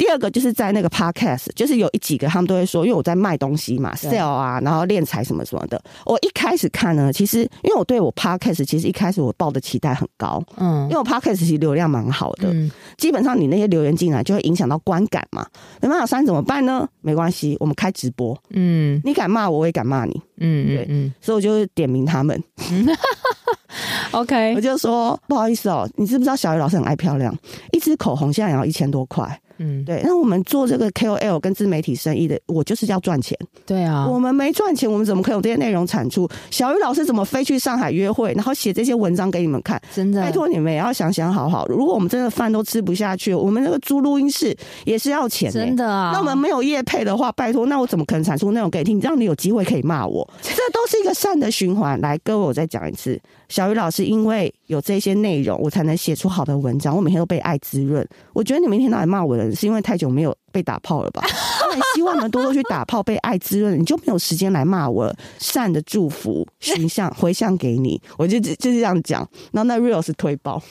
[0.00, 5.78] 第二个就是在那个 podcast，就是有一几个他们都会说，因为我在卖东西嘛，sell 啊，然后练财什么什么的。
[6.06, 15.46] 我一开始看呢，其实因为我对我 podcast 其实一开始我抱的期待很高，嗯，因为我 podcast 其实流量蛮好的，嗯，基本上你那些留言进来就会影响到观感嘛，
[15.82, 16.88] 没办法三怎么办呢？
[17.02, 22.42] 没关系，我们开直播，嗯，你敢骂我，我也敢骂你，嗯，对，嗯，所以我就点名他们。
[22.72, 22.88] 嗯
[24.12, 27.36] OK，我就说不好意思哦，你知不知道小雨老师很爱漂亮，
[27.70, 29.38] 一支口红现在也要一千多块。
[29.62, 30.00] 嗯，对。
[30.02, 33.38] 那我们做这个 KOL 跟自媒体生意的，我就是要赚钱。
[33.66, 36.26] 对啊，我们没赚钱，我们怎么可以有这些内容产出？
[36.50, 39.80] 小鱼老师怎么飞去上海约会，然后写这些文章给你们看？
[39.94, 41.66] 真的，拜托你们也要想想好好。
[41.68, 45.60] 如果我们真的饭都吃不下去，我们那个租录音室也是要钱的。
[45.60, 46.10] 真的啊。
[46.14, 50.26] 那我们没有业配的话，拜托，那我怎么可能产出内容给你听，让你有机会可以骂我？
[50.42, 52.00] 这都是一个善的循环。
[52.00, 53.20] 来，各位，我再讲一次。
[53.50, 56.96] 小鱼老师因为有这些内容，我才能写出好的文章。
[56.96, 58.06] 我每天都被爱滋润。
[58.32, 61.22] 我觉得你们一天到晚骂我的人，是因为太久没有被打炮了吧？
[61.66, 65.16] 我很希望你们多多去打炮，被爱滋润，你就没有时间来骂我了。
[65.40, 69.28] 善的祝福形象回向给你， 我就就是这样讲。
[69.52, 70.62] 然后那 real 是推爆，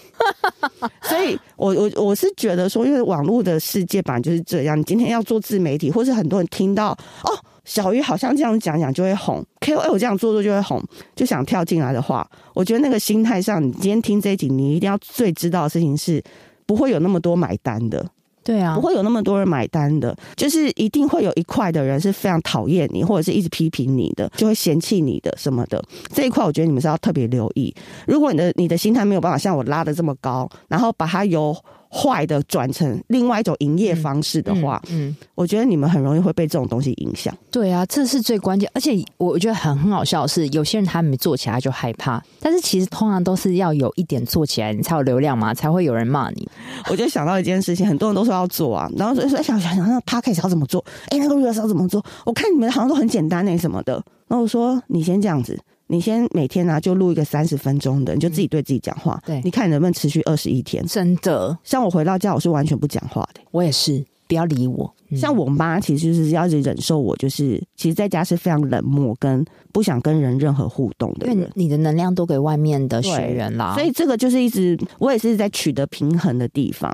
[1.04, 4.80] 所以我我我是觉得说，因为网络的世界本来就是这样。
[4.80, 6.92] 你今天要做自媒体，或是很多人听到
[7.24, 7.32] 哦。
[7.70, 10.84] 小鱼好像这样讲讲就会红，KOL 我这样做做就会红，
[11.16, 16.22] 就想跳进来的话，我觉得那个心态上，你今天听这一集，你一定要最知道的事情是，
[16.66, 18.04] 不会有那么多买单的，
[18.44, 25.80] 对啊，不会有那么多人买单的，就是一定会有一块的人是非常讨厌你，或者是一直批评你的，就会嫌弃你的什么的，
[26.12, 27.72] 这一块我觉得你们是要特别留意。
[28.08, 31.56] 如果你的你的心态没有办法像我拉的这么高，然后把它由
[31.92, 37.36] 坏的转成另外一种营业方式的话，嗯，嗯，我觉得你们很容易会被这种东西影响。
[37.50, 38.70] 对啊，这是最关键。
[38.74, 46.48] 而且我觉得很很好笑的是，有些人他没做起来就害怕，但是其实通常都是要有一点做起来，你才有流量嘛，才会有人骂你。
[46.92, 50.86] 我就想到一件事情，很多人都说要做啊，然后说想想想那 Podcast 要怎么做？
[51.10, 52.06] 哎，那个 Reels 要怎么做？
[52.26, 53.94] 我看你们好像都很简单那什么的。
[54.28, 55.60] 然后我说你先这样子。
[55.92, 59.20] 你先每天呢、啊、就录一个三十分钟的，你就自己对自己讲话。
[59.26, 60.86] 对，你看你能不能持续二十一天？
[60.86, 63.42] 真的，像我回到家，我是完全不讲话的。
[63.50, 64.94] 我也是，不要理我。
[65.10, 71.26] 嗯、像我妈，其实就是要忍受我，就是其实在家是非常冷漠，跟不想跟人任何互动的。
[71.26, 76.94] 因为你的能量都给外面的学员啦，所以这个就是一直我也是在取得平衡的地方。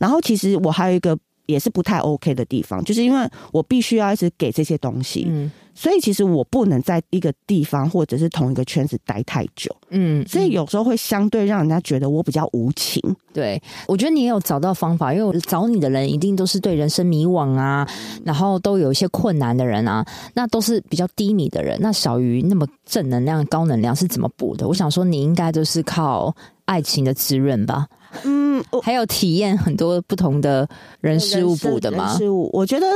[0.00, 5.26] 然后其实我还有一个也是不太 OK 的地方，就是因为我必须要一直给这些东西。
[5.28, 5.48] 嗯。
[5.74, 13.02] 所以其实我不能在一个地方或者是同一个圈子待太久，嗯，所以有时候会相对让人家觉得我比较无情。
[13.32, 17.88] 对，我觉得你也有找到方法，因为找你的人一定都是对人生迷惘啊，
[18.24, 20.04] 然后都有一些困难的人啊，
[20.34, 21.78] 那都是比较低迷的人。
[21.80, 24.68] 那小鱼那么正能量、高能量是怎么补的？
[24.68, 26.34] 我想说，你应该都是靠
[26.66, 27.86] 爱情的滋润吧？
[28.24, 30.68] 嗯，还有体验很多不同的
[31.00, 32.14] 人事物补的吗？
[32.18, 32.86] 事物，我觉得。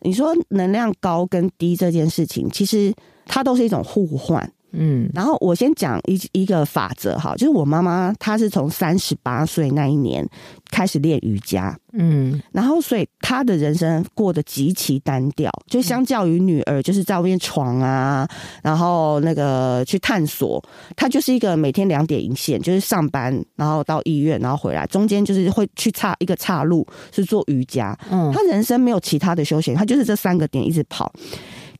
[0.00, 2.94] 你说能量高跟低这件事情，其实
[3.26, 4.52] 它都是一种互换。
[4.78, 10.28] 嗯，然后我先讲一一个法则哈，就是我妈妈她是从三十八岁那一年
[10.70, 18.28] 开始练瑜伽，嗯，然后所以她的人生过得极其单调，就相较于女儿就是在外面闯啊，
[18.62, 20.62] 然后那个去探索，
[20.94, 31.10] 她就是一个每天两点一线，就是上班，然后到医院，然后回来，中间就是会去岔一个岔路是做瑜伽，嗯，她人生没有其他的休闲，她就是这三个点一直跑。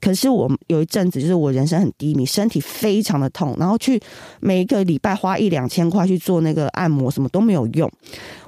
[0.00, 4.00] 可是我有一阵子，就是我人生很低迷，身体非常的痛，然后去
[4.40, 7.90] 每一个礼拜花一两千块去做那个按摩，什么都没有用。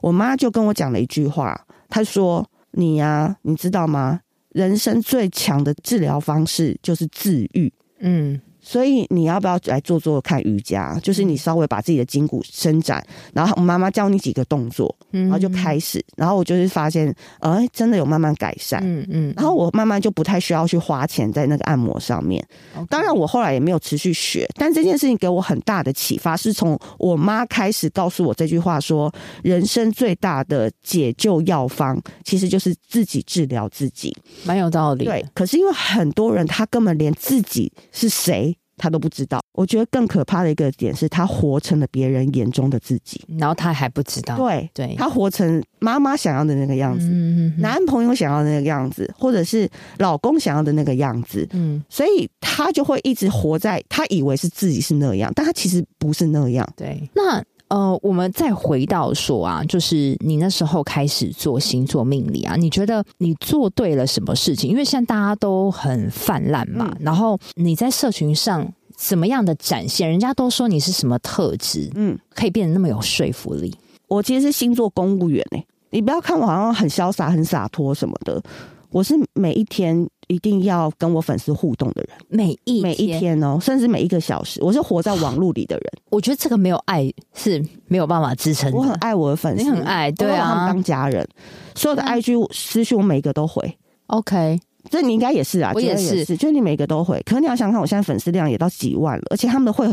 [0.01, 1.59] 我妈就跟我讲了一句话，
[1.89, 4.21] 她说：“你呀，你知道吗？
[4.51, 8.41] 人生最强的治疗方式就是自愈。”嗯。
[8.69, 11.01] 所以你要不要来做做看瑜伽？
[11.03, 13.03] 就是你稍微把自己的筋骨伸展，
[13.33, 22.47] 然后我妈妈教你几个动作，然后就开始，然后我就是发现，哎，真的有慢慢改善，嗯嗯，然后我慢慢就不太需要去花钱在那个按摩上面。
[22.91, 29.11] 当然，我后来也没有持续学，但这件事情给我很大的启发，是从我妈开始告诉我这句话：说
[29.43, 35.07] 人生最大的解救药方，其实就是自己治疗自己，蛮有道理。
[35.07, 38.55] 对，可是因为很多人他根本连自己是谁。
[38.79, 39.41] 他都不知道。
[39.53, 44.37] 我觉得更可怕的一个点是他活成了别人眼中的自己，然后他还不知道。
[44.37, 56.67] 对对，他活成妈妈想要的那个样子，嗯，男朋友想要的那个样子，或者是老公想要的那个样子，嗯，所以他就会一直活在他以为是自己是那样，但他其实不是那样。
[56.77, 57.45] 对，那。
[57.69, 64.71] 呃，我们再回到说啊，就是你那时候开始做星座命理啊，你觉得你做对了什么事情？
[64.71, 73.75] 因为现在大家都很泛滥嘛，嗯、然后你在社群上怎么样的展现，人家都说你是什么特质，嗯，可以变得那么有说服力。
[74.09, 78.43] 我其实是星座公务员哎、欸，你不要看我好像很潇洒、很洒脱什么的，
[78.91, 80.09] 我是每一天。
[80.29, 85.85] 一定要跟我粉丝互动的人，每一每一天哦，甚至每一个小时，我是活在网络里的人。
[86.11, 88.73] 我觉得这个没有爱是没有办法支撑。
[88.73, 91.27] 我很爱我的粉丝，你很爱，对啊，他们当家人，
[91.75, 93.77] 所有的 IG 私讯我每一个都回。
[94.07, 94.61] OK。
[94.91, 97.21] 这你应该也是啊，我也是，就是你每个都回。
[97.27, 99.87] 可是你要想看，我现在粉丝量也到几万了，而且他们会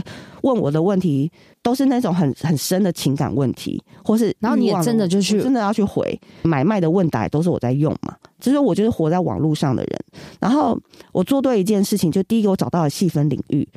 [0.43, 1.30] 问我的问题
[1.62, 8.15] 都是那种很很深的情感问题，或是然后你也真的就去真的要去回买卖的问答，都是我在用嘛。
[8.46, 10.00] 就是我就是活在网络上的人，
[10.40, 10.80] 然后
[11.12, 13.68] 我做对一件事情，就第一个我找到了细分领域。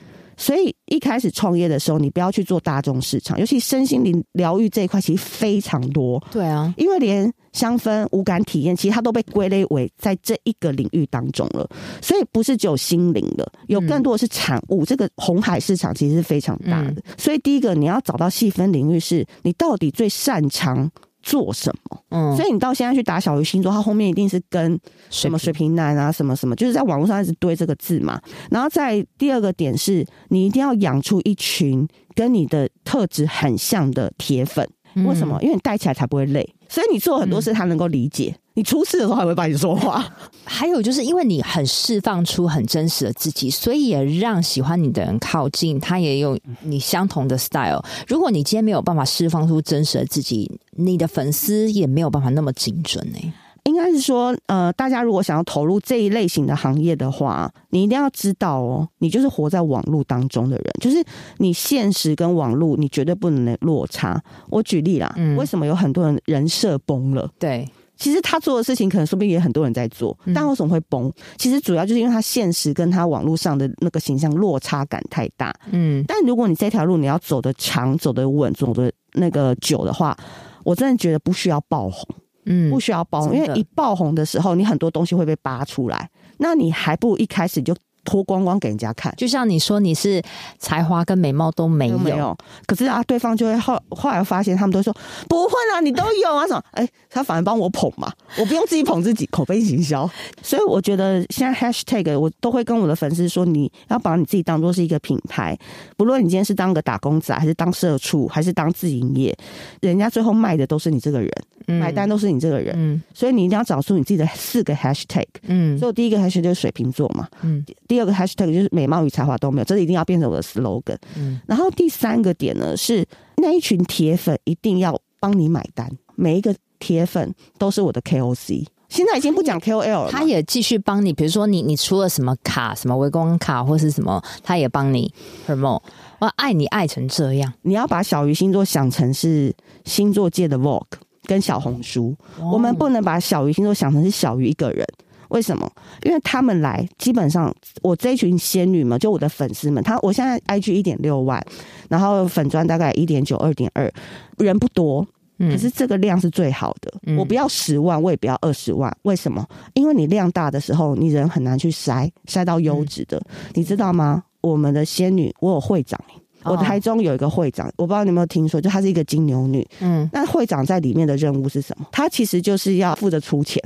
[0.41, 6.23] 所以一开始创业的时候，你不要去做大众市场，尤其身心灵疗愈这一块其实非常多。
[6.31, 11.69] 对啊，因为连香氛、无感体验，其实它都被归类为在这一个领域当中了。
[12.01, 14.85] 所以不是只有心灵的，有更多的是产物。
[14.85, 16.91] 嗯、这个红海市场其实是非常大的。
[16.93, 20.89] 嗯、所以第一个你要找到细分领域，是你到底最擅长。
[21.29, 22.03] 做什么？
[22.11, 28.19] 嗯，所以你到现在去打小鱼星座，它后面一定是跟什么水瓶男啊，什么什么，就是在网络上一直堆这个字嘛。
[28.51, 34.67] 然后在第二个点是，你一定要养出一群跟你的特质很像的铁粉。
[35.07, 35.39] 为什么？
[35.43, 38.35] 因为你带起来才不会累，所以你做很多事他能够理解。
[38.55, 40.05] 你出事的时候还会帮你说话。
[40.45, 47.81] 还有就是因为你很释放出很真实的自己，所以也让喜欢你的人靠近，他也有你相同的 style。
[48.09, 53.33] 如果你今天没有办法释放出真实的自己，你的粉丝也没有办法那么精准呢、欸。
[53.69, 61.05] 应该是说，呃，大家如果想要投入这一类型的行业的话，你一定要知道哦，你就是活在网络当中的人，就是
[61.37, 64.21] 你现实跟网络，你绝对不能落差。
[64.51, 67.31] 我举例啦，嗯，为什么有很多人人设崩了？
[67.39, 67.69] 对。
[67.97, 71.13] 其实他做的事情可能说不定也很多人在做，但为什么会崩？
[71.37, 75.53] 其实主要就是因为他现实跟他网络上的那个形象落差感太大。
[75.73, 80.17] 嗯，但如果你这条路你要走得长、走得稳、走得那个久的话，
[80.63, 82.09] 我真的觉得不需要爆红。
[82.49, 87.75] 嗯，不需要爆红，因为一爆红的时候，你很多东西会被扒出来，那你还不如一开始就。
[88.09, 90.23] 脱光光给人家看，就像你说你是
[90.59, 92.35] 才华跟美貌都没有，没有，
[92.67, 94.91] 可是啊，对方就会后后来发现，他们都说
[95.29, 96.65] 不会啊，你都有啊，什么？
[96.71, 100.09] 哎，他反而帮我捧嘛，我不用自己捧自己，口碑行销。
[100.41, 105.55] 所以我觉得现在 hashtag 我都会跟我的粉丝说，你要把你自己当做是一个品牌，
[105.99, 109.37] 不论你今天是当个打工仔，还是当社畜，还是当自营业，
[109.83, 111.31] 人家最后卖的都是你这个人，
[111.67, 117.98] 嗯、买单都是你这个人，嗯，所以你一定要找出你自己的四个 hashtag，嗯，所以我第一个 hashtag 就是水瓶座嘛，嗯，第。
[117.99, 120.97] 第二个 hashtag 就是美貌与才华都没有，这是一定要变成我的 slogan。
[121.17, 123.05] 嗯，然后第三个点呢是
[123.39, 128.65] 那一群铁粉一定要帮你买单，每一个铁粉都是我的 KOC。
[128.89, 135.13] 现在已经不讲 KOL 了，他也继续帮你，比如说你你出了什么卡，什么微光卡或是什么，他也帮你
[135.45, 135.83] promote。
[136.21, 139.53] 我爱你爱成这样，你要把小鱼星座想成是
[139.85, 140.85] 星座界的 Vogue
[141.25, 144.87] 跟小红书，哦、我们不能把小鱼星座想成是小鱼一个人。
[145.29, 145.71] 为什么？
[146.05, 151.45] 因为他们来，基本上我这群仙女们，就我的粉丝们，他我现在 IG 一点六万，
[151.89, 153.93] 然后粉专大概一点九、二点二，
[154.39, 155.07] 人不多，
[155.39, 156.93] 可是这个量是最好的。
[157.07, 158.95] 嗯、我不要十万，我也不要二十万。
[159.03, 159.47] 为什么？
[159.75, 164.25] 因为你量大的时候，你人很难去筛筛到优质的，嗯、你知道吗？
[164.41, 166.01] 我们的仙女，我有会长。
[166.45, 169.67] 我台中有一个会长，我不知道你有没有听说，就她是一个金牛女。
[169.81, 171.87] 嗯，那会长在里面的任务是什么？
[171.93, 173.63] 她其实就是要负责出钱。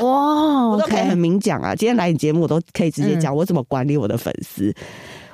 [0.00, 1.74] 哇， 我都可以很明讲啊！
[1.74, 4.74] 今天来你节目，我都可以直接讲我怎么管理我的粉丝。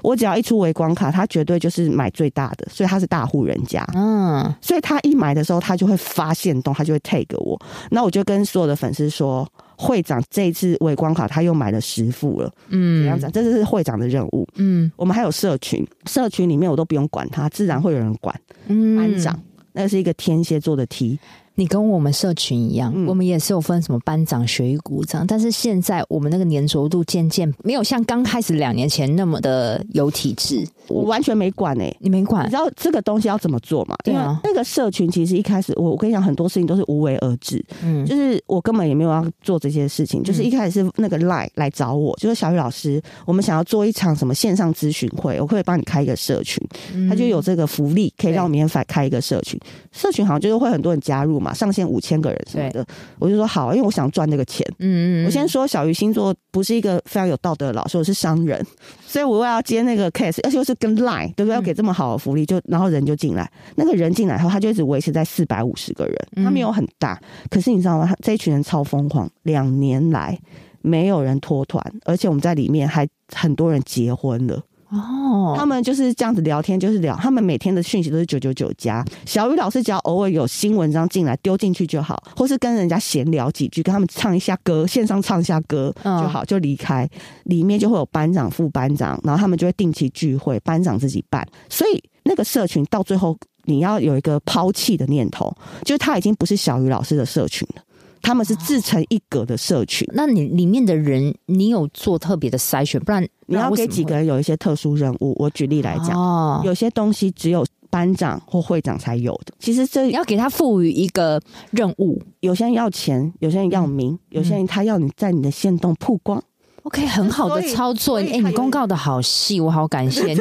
[0.02, 3.84] 我只要一出微光卡，他绝对就是买最大的，所以他是大户人家。
[3.94, 7.60] 嗯，所以他一买的时候，他就会发现动，他就会 take 我。
[7.90, 12.52] 那我就跟所有的粉丝说，会长这一次微光卡他又买了十副了。
[12.68, 13.30] 嗯，怎样讲？
[13.30, 14.46] 这就是会长的任务。
[14.56, 18.34] 嗯，我们还有社群，社群里面我都不用管他，自然会有人管。
[18.68, 19.38] 嗯，班长，
[19.72, 21.18] 那是一个天蝎座的 T。
[21.56, 30.64] 你跟我们社群一样，嗯、我们也是有分什么班长、学艺股长，但是现在我们那个粘着度渐渐没有像刚开始两年前那么的有体制。
[30.88, 32.46] 我完全没管哎、欸，你没管？
[32.46, 33.96] 你知道这个东西要怎么做吗？
[34.04, 37.64] 对啊，那个社群其实一开始，我我跟你讲，很多事情都是无为而治。
[37.82, 46.64] 嗯，就是我根本也没有要做这些事情，就是一开始是那个 Line 来找我，就是小雨老师，我们想要做一场什么线上咨询会，我可以帮你开一个社群，
[47.08, 49.58] 他就有这个福利，可以让我免费开一个社群。
[49.90, 52.84] 社群好像就是会很多人加入嘛，上限五千个人什么的，
[53.18, 54.66] 我就说好，因为我想赚那个钱。
[54.78, 58.64] 嗯嗯，我先说小鱼星座不是一个非常有道德的老师，我是商人，
[59.06, 61.54] 所以我要接那个 case，而且又是跟 Line，对不对？
[61.54, 67.20] 要给这么好的福利，就然后人就进来，那个人进来后，他就一直维持在四百五十个人，他没有很大，
[67.50, 68.06] 可是你知道吗？
[68.06, 70.38] 他这一群人超疯狂，两年来
[70.82, 74.62] 没有人脱团，而且我们在里面还很多人结婚了。
[74.96, 77.16] 哦，他们就是这样子聊天，就是聊。
[77.16, 79.04] 他们每天的讯息都是九九九加。
[79.24, 87.08] 小雨老师只要偶尔有新文章进来丢进去就好，或是跟人家闲聊几句，跟他们唱一下歌，线上唱一下歌就好，就离开。
[87.44, 91.46] 里面就会有班长、副班长，然后他们就会定期聚会，班长自己办。
[91.68, 97.82] 所以那个社群到最后，你要有一个抛弃的念头，就是他已经不是小雨老师的社群了。
[98.22, 105.34] 他们是自成一格的社群，那你里面的人，你有做特别的筛选，不然你要给几个人有一些特殊任务。
[105.38, 109.54] 我举例来讲，哦，有些东西只有班长或会长才有的。
[109.58, 111.40] 其实这你要给他赋予一个
[111.70, 116.42] 任务，有些人要钱，有些人要名，有些人他要你在你的线动曝光。
[116.86, 118.18] OK，很好的操作。
[118.18, 120.40] 哎、欸，你公告的好细，我好感谢你。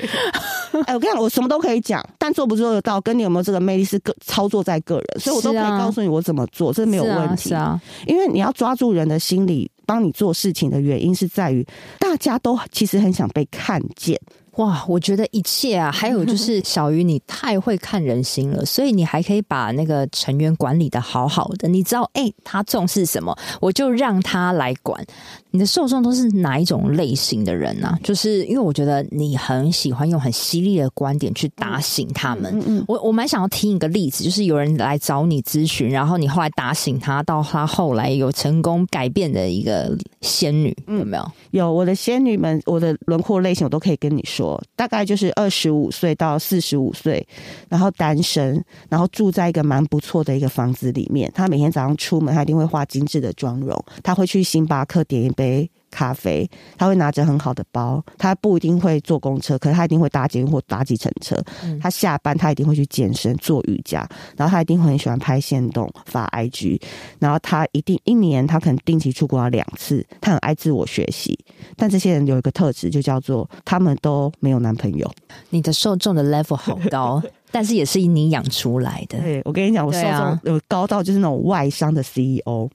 [0.86, 7.50] 哎，我跟你讲，我什么都可以讲，但做不做得到，跟你有没有这个魅力是个操作在个人，所以我都可以告诉你我怎么做，这没有问题。
[7.50, 11.62] 是啊，是啊，因为你要抓住人的心理，帮你做事情的原因是在于，
[12.00, 14.18] 大家都其实很想被看见。
[14.56, 21.68] 哇，我觉得一切啊，还有 就是小鱼，你太会看人心了，所以你还可以把那个成员管理的好好的。
[21.68, 25.04] 你知道，哎、欸，他重视什么，我就让他来管。
[25.50, 27.98] 你的受众都是哪一种类型的人呢、啊？
[28.02, 32.60] 就是因为我觉得你很喜欢用很犀利的观点去打醒他们。
[32.66, 41.32] 嗯我我蛮想要听一个例子，就是有人来找你咨询，然后你后来打醒他，到他后来有成功改变的一个仙女，有没有？
[41.52, 44.43] 有，我的仙女们，我的轮廓类型我都可以跟你说。
[44.76, 47.26] 大概就是二十五岁到四十五岁，
[47.68, 51.30] 然后单身，然后住在一个蛮不错的一个房子里面。
[51.34, 61.36] 他每天早上出门，他一定会化精致的妆容，他会去星巴克点一杯咖啡，他会拿着很好的包，他不一定会坐公车，可是他一定会搭捷运或搭计程车。
[61.80, 66.80] 他下班他一定会去健身、做瑜伽，然后他一定会很喜欢拍线动、发 IG，
[67.20, 71.38] 然后他一定一年他可能定期出国要两次，他很爱自我学习。
[71.76, 75.10] 但这些人有一个特质，就叫做他们都没有男朋友。
[75.50, 77.22] 你的受众的 level 好高，
[77.52, 79.18] 但是也是你养出来的。
[79.18, 82.68] 对，我跟你讲，我受众有高到就是那种外商的 CEO，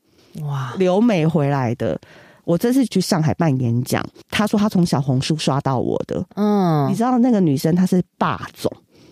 [0.43, 1.99] 哇，留美回来的。
[2.45, 8.71] 我这次去上海办演讲，他说他从小红书刷到我的，嗯，你知道那个女生她是霸总，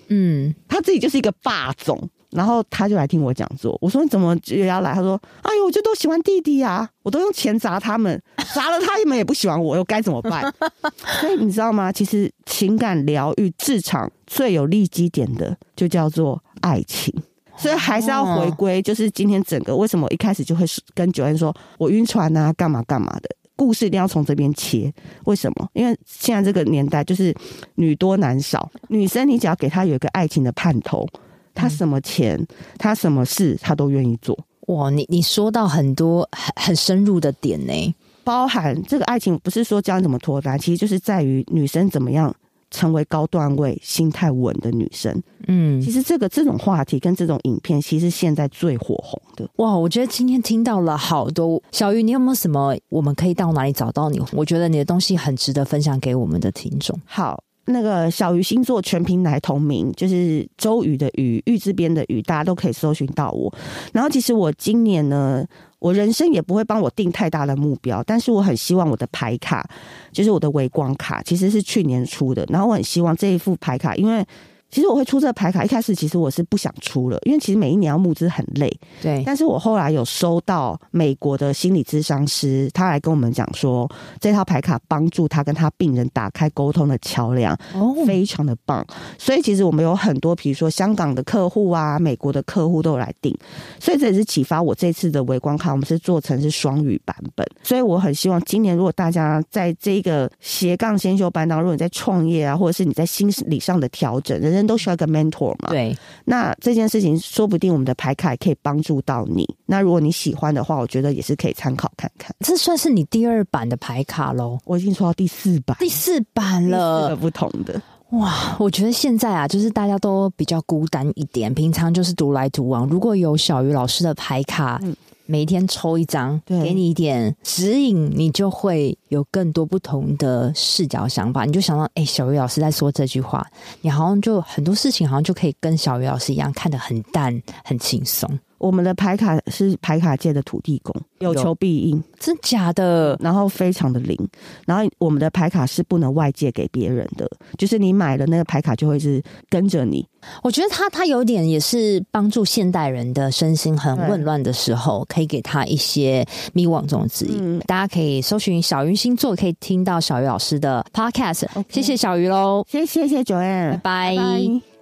[0.10, 3.78] 嗯，她自己就是一个霸总，然后她就来听我讲座。
[3.82, 4.94] 我说你怎么也要来？
[4.94, 8.22] 她说哎呦，我就都喜欢弟弟啊，我都用钱砸他们，
[8.56, 10.54] 砸了他们也不喜欢我，又该怎么办？
[11.22, 11.92] 所以你知道吗？
[11.92, 17.14] 其实情感疗愈职场最有利基点的，就叫做爱情。
[17.58, 24.94] 所以还是要回归，就是今天整个为什么我一开始就会跟 Joanne 说，我晕船啊，干嘛干嘛的故事一定要从这边切。
[25.26, 25.68] 为什么？
[25.74, 27.36] 因为现在这个年代就是
[27.76, 31.08] 女多男少，女生你只要给她有一个爱情的盼头，
[31.56, 32.40] 她什么钱，
[32.78, 34.38] 她什么事，她都愿意做。
[34.68, 42.36] 哇，你你说到很多很很深入的点呢，包含这个爱情不是说教你怎么脱单，其实就是在于女生怎么样。
[42.70, 49.50] 成为高段位、心态稳的女生，嗯，其实这个这种话题跟这种影片，其实现在最火红的。
[49.58, 51.62] 哇，我觉得今天听到了好多。
[51.72, 54.22] 小鱼，你有没有什么我们可以到哪里找到你？
[54.34, 57.00] 我觉得你的东西很值得分享给我们的听众。
[57.06, 63.54] 好，那个小鱼星座全平台同名，就是周瑜的瑜，玉字边的瑜，大家都可以搜寻到我。
[63.94, 65.46] 然后，其实我今年呢。
[65.80, 69.64] 我人生也不会帮我定太大的目标，但是我很希望我的牌卡，
[70.12, 72.44] 就是我的微光卡，其实是去年出的。
[72.50, 74.26] 然后我很希望这一副牌卡，因为。
[74.70, 78.70] 其实我会出这个牌卡，一开始其实我是不想出了，因为其实每一年要募资很累。
[79.02, 79.24] 对。
[79.26, 83.90] 但是我后来有收到美国的心理咨商师，他来跟我们讲说，
[84.20, 88.86] 这套牌卡帮助他跟他病人打开沟通的桥梁，哦，非常的棒。
[89.18, 93.36] 所以其实我们有很多，比如说香港的客户啊，美国的客户都有来订，
[93.80, 97.48] 所以这也是启发我这次的微光卡，我们是做成是双语版本。
[97.64, 105.70] 所以我很希望今年如果大家在这个斜杠先修班当中，如果你在创业啊，或者是你在心理上的调整，人都需要一个 mentor 嘛。
[105.70, 105.96] 对，
[106.26, 109.48] 那这件事情说不定我们的牌卡也可以帮助到你。
[109.66, 112.36] 那如果你喜欢的话，我觉得也是可以参考看看。
[112.40, 114.58] 这算是你第二版的牌卡喽？
[114.66, 117.82] 我已经说到第四版，第四版了，不同的。
[118.12, 122.88] 哇，我觉得现在啊，就是大家都比较孤单一点，平常就是独来独往。
[122.88, 124.96] 如果有小鱼老师的牌卡，嗯
[125.28, 131.46] 每一天抽一张，给你一点指引，你就会有更多不同的视角想法。
[131.46, 133.46] 你就想到，哎、欸，小鱼老师在说这句话，
[133.82, 138.40] 你好像就很多事情好像就可以跟小鱼老师一样，看得很淡，很轻松。
[138.58, 143.18] 我们的牌卡是牌卡界的土地公，有求必应，真假的？
[143.22, 144.18] 然后非常的灵，
[144.66, 150.06] 然后我们的牌卡是不能外借给别人的，就是你买了那个牌卡就会是跟着你。
[150.44, 157.38] 我觉得他他有点也是帮助现代人的身心很混乱的时候，可以给他一些迷惘中的指引。
[157.40, 161.46] 嗯、大家可以搜寻小鱼星座，可以听到小鱼老师的 podcast。
[161.70, 164.16] 谢谢小鱼喽，谢谢谢谢 Joanne，拜拜。
[164.16, 164.77] 拜拜。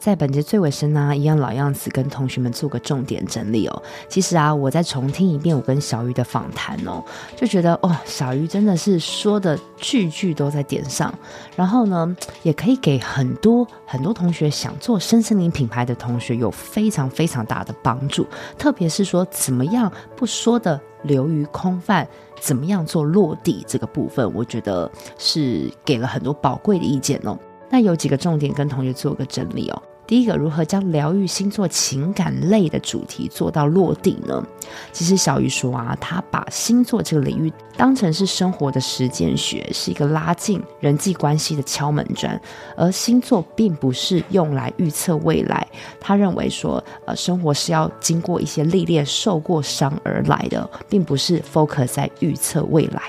[0.00, 3.82] 在本节最尾声呢，一样老样子，跟同学们做个重点整理哦。
[4.08, 7.04] 其实啊，我再重听一遍我跟小鱼的访谈哦，
[7.36, 11.12] 就觉得哦，小鱼真的是说的句句都在点上。
[11.54, 18.26] 然后呢，也可以给很多很多同学想做身心灵品牌的同学有非常非常大的帮助。
[18.56, 22.08] 特别是说怎么样不说的流于空泛，
[22.40, 27.38] 怎么样做落地这个部分，我觉得是给了很多宝贵的意见哦。
[27.68, 29.82] 那有几个重点跟同学做个整理哦。
[30.10, 34.44] 第一个，如何将疗愈星座情感类的主题做到落地呢？
[34.92, 42.40] 其实小鱼说啊，他把星座这个领域当成是生活的实践学，是一个拉近人际关系的敲门砖。
[42.76, 45.64] 而星座并不是用来预测未来，
[46.00, 53.00] 他认为说，呃，生活是要经过一些历练、受过伤而来的，并不是 focus 在预测未来。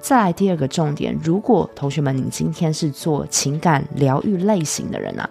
[0.00, 5.28] 再来第二个重点，如果同学们你今天是做情感疗愈类型的人啊。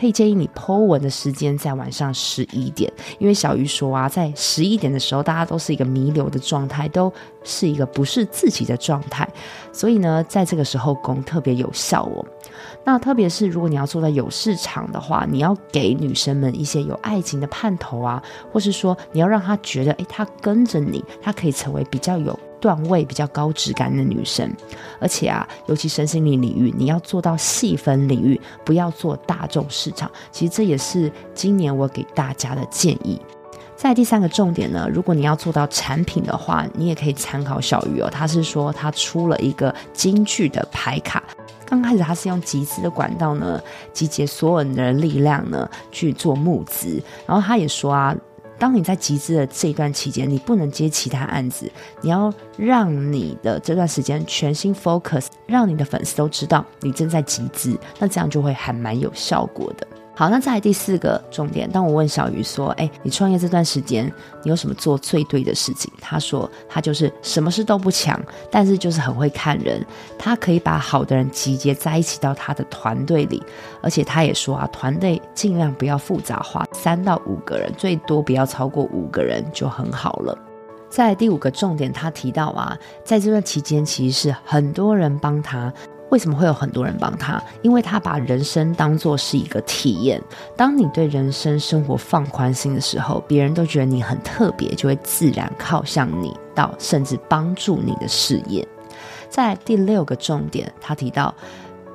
[0.00, 7.12] 可以建议你 Po 文的时间在晚上十一点，因为小鱼说啊，在十一点的时候，大家都是一个弥留的状态，都
[7.44, 9.28] 是一个不是自己的状态，
[9.72, 12.24] 所以呢，在这个时候攻特别有效哦。
[12.82, 22.38] 那特别是如果你要做到有市场的话，你要给女生们一些有爱情的盼头啊，或是说你要让她觉得，诶，她跟着你，她可以成为比较有。
[22.60, 24.48] 段位比较高质感的女生，
[25.00, 30.10] 而且啊，尤其身心灵领域，你要做到细分领域，不要做大众市场。
[30.30, 33.20] 其实这也是今年我给大家的建议。
[33.76, 38.10] 在第三个重点呢，如果你要做到产品的话，你也可以参考小鱼哦。
[38.10, 41.22] 他是说他出了一个金句的牌卡，
[41.64, 43.58] 刚开始他是用集资的管道呢，
[43.92, 48.14] 集结所有人的力量呢去做募资，然后他也说啊。
[48.60, 59.86] 当你在集资的这一段期间，你不能接其他案子，你要让你的这段时间全心 focus，让你的粉丝都知道你正在集资，那这样就会还蛮有效果的。
[60.20, 61.66] 好，那再来第四个重点。
[61.70, 64.04] 当我问小鱼说：“哎，你创业这段时间，
[64.42, 69.82] 你有什么做最对的事情？”他说：“他就是什么事都不强，但是就是很会看人。
[70.18, 73.42] 他可以把好的人集结在一起到他的团队里，
[73.82, 80.38] 而且他也说啊，团队尽量不要复杂化，三到五个人，最多不要超过五个人就很好了。”
[80.90, 85.72] 再来第五个重点，他提到啊，在这段期间，其实是很多人帮他。
[86.10, 87.42] 为什么会有很多人帮他？
[87.62, 90.20] 因为他把人生当作是一个体验。
[90.56, 98.66] 当你对人生生活放宽心的时候，别人都觉得你很特别，就会自然靠向你，到甚至帮助你的事业。
[99.28, 101.32] 在第六个重点，他提到，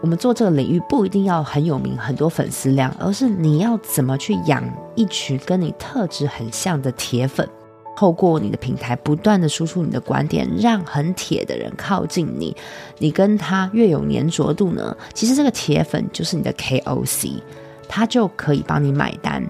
[0.01, 4.63] 我们做这个领域不一定要很有名、很多粉丝量，而是你要怎么去养
[4.95, 7.47] 一群跟你特质很像的铁粉。
[7.95, 12.55] 透过你的平台不断的输出你的观点，让很铁的人靠近你，
[12.99, 17.41] 你跟他越有粘着度呢，其实这个铁粉就是你的 KOC，
[17.87, 19.41] 他就可以帮你买单，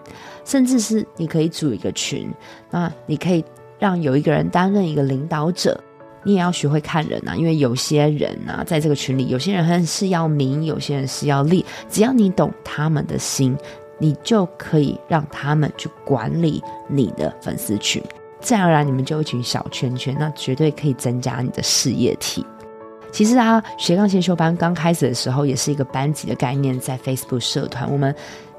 [0.45, 2.31] 甚至是你可以组一个群，
[2.69, 3.43] 那你可以
[3.79, 5.81] 让有一个人担任一个领导者，
[6.23, 13.57] 你也要学会看人啊，因为有些人啊，在这个群里，有些人很是要名，有些人是要利，只要你懂他们的心，
[13.97, 18.03] 你就可以让他们去管理你的粉丝群。
[18.45, 22.45] 自然而然，你们就一群小圈圈，那绝对可以增加你的事业体。
[23.11, 28.13] 其实啊，学钢琴修班刚开始的时候，也是一个班级的概念，在 Facebook 社团，我们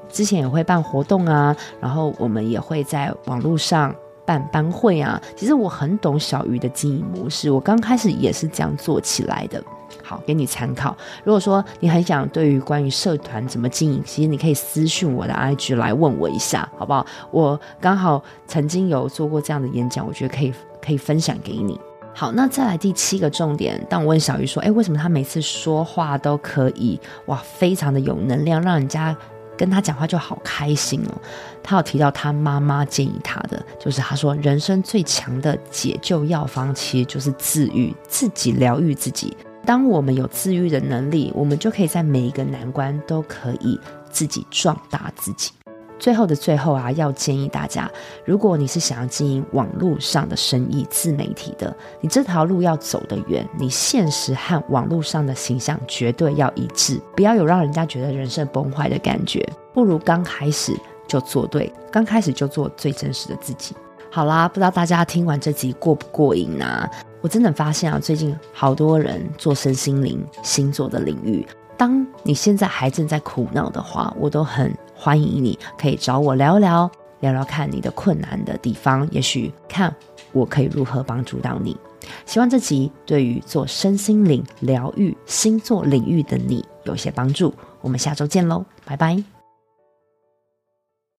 [0.09, 5.21] 之前也会办活动啊，然后我们也会在网络上办班会啊。
[5.37, 9.63] 其实我很懂小鱼的经营模式，我刚开始也是这样做起来的。
[10.03, 10.95] 好，给你参考。
[11.23, 17.05] 如果说你很想对于关于社团怎么经营，其实你可以私讯我的 IG 来问我一下，好不好？
[17.31, 21.79] 我刚好曾经有做过这样的演讲，我觉得可以可以分享给你。
[22.13, 23.79] 好，那再来第七个重点。
[23.87, 29.15] 当我问小鱼说：“哎，为什么他每次说话都可以哇，非常的有能量，让人家
[29.55, 31.13] 跟他讲话就好开心哦？”
[31.61, 39.37] 他有提到他妈妈建议他的，就是他说人生最强的解救药方，其实就是自愈，自己疗愈自己。
[39.67, 43.77] 当我们有自愈的能力，我们就可以在每一个难关都可以
[44.09, 45.51] 自己壮大自己。
[45.99, 47.91] 最后的最后啊，要建议大家，
[48.23, 59.45] 如果你是想要经营网络上的生意、自媒体的，你这条路要走得远，你现实和网络上的形象绝对要一致，不要有让人家觉得人生崩坏的感觉。
[59.73, 60.73] 不如刚开始
[61.09, 63.75] 就做对，刚开始就做最真实的自己。
[64.09, 66.89] 好啦，不知道大家听完这集过不过瘾呢、啊？
[67.21, 71.45] 我真的发现啊，最近好多人做身心灵、星座的领域。
[71.77, 76.89] 当你现在还正在苦恼的话，我都很欢迎你可以找我聊聊，
[77.19, 79.93] 聊聊看你的困难的地方，也许看
[80.31, 81.77] 我可以如何帮助到你。
[82.25, 87.53] 希望这集对于做身心灵疗愈、星座领域的你有些帮助。
[87.81, 89.36] 我们下周见喽，拜拜。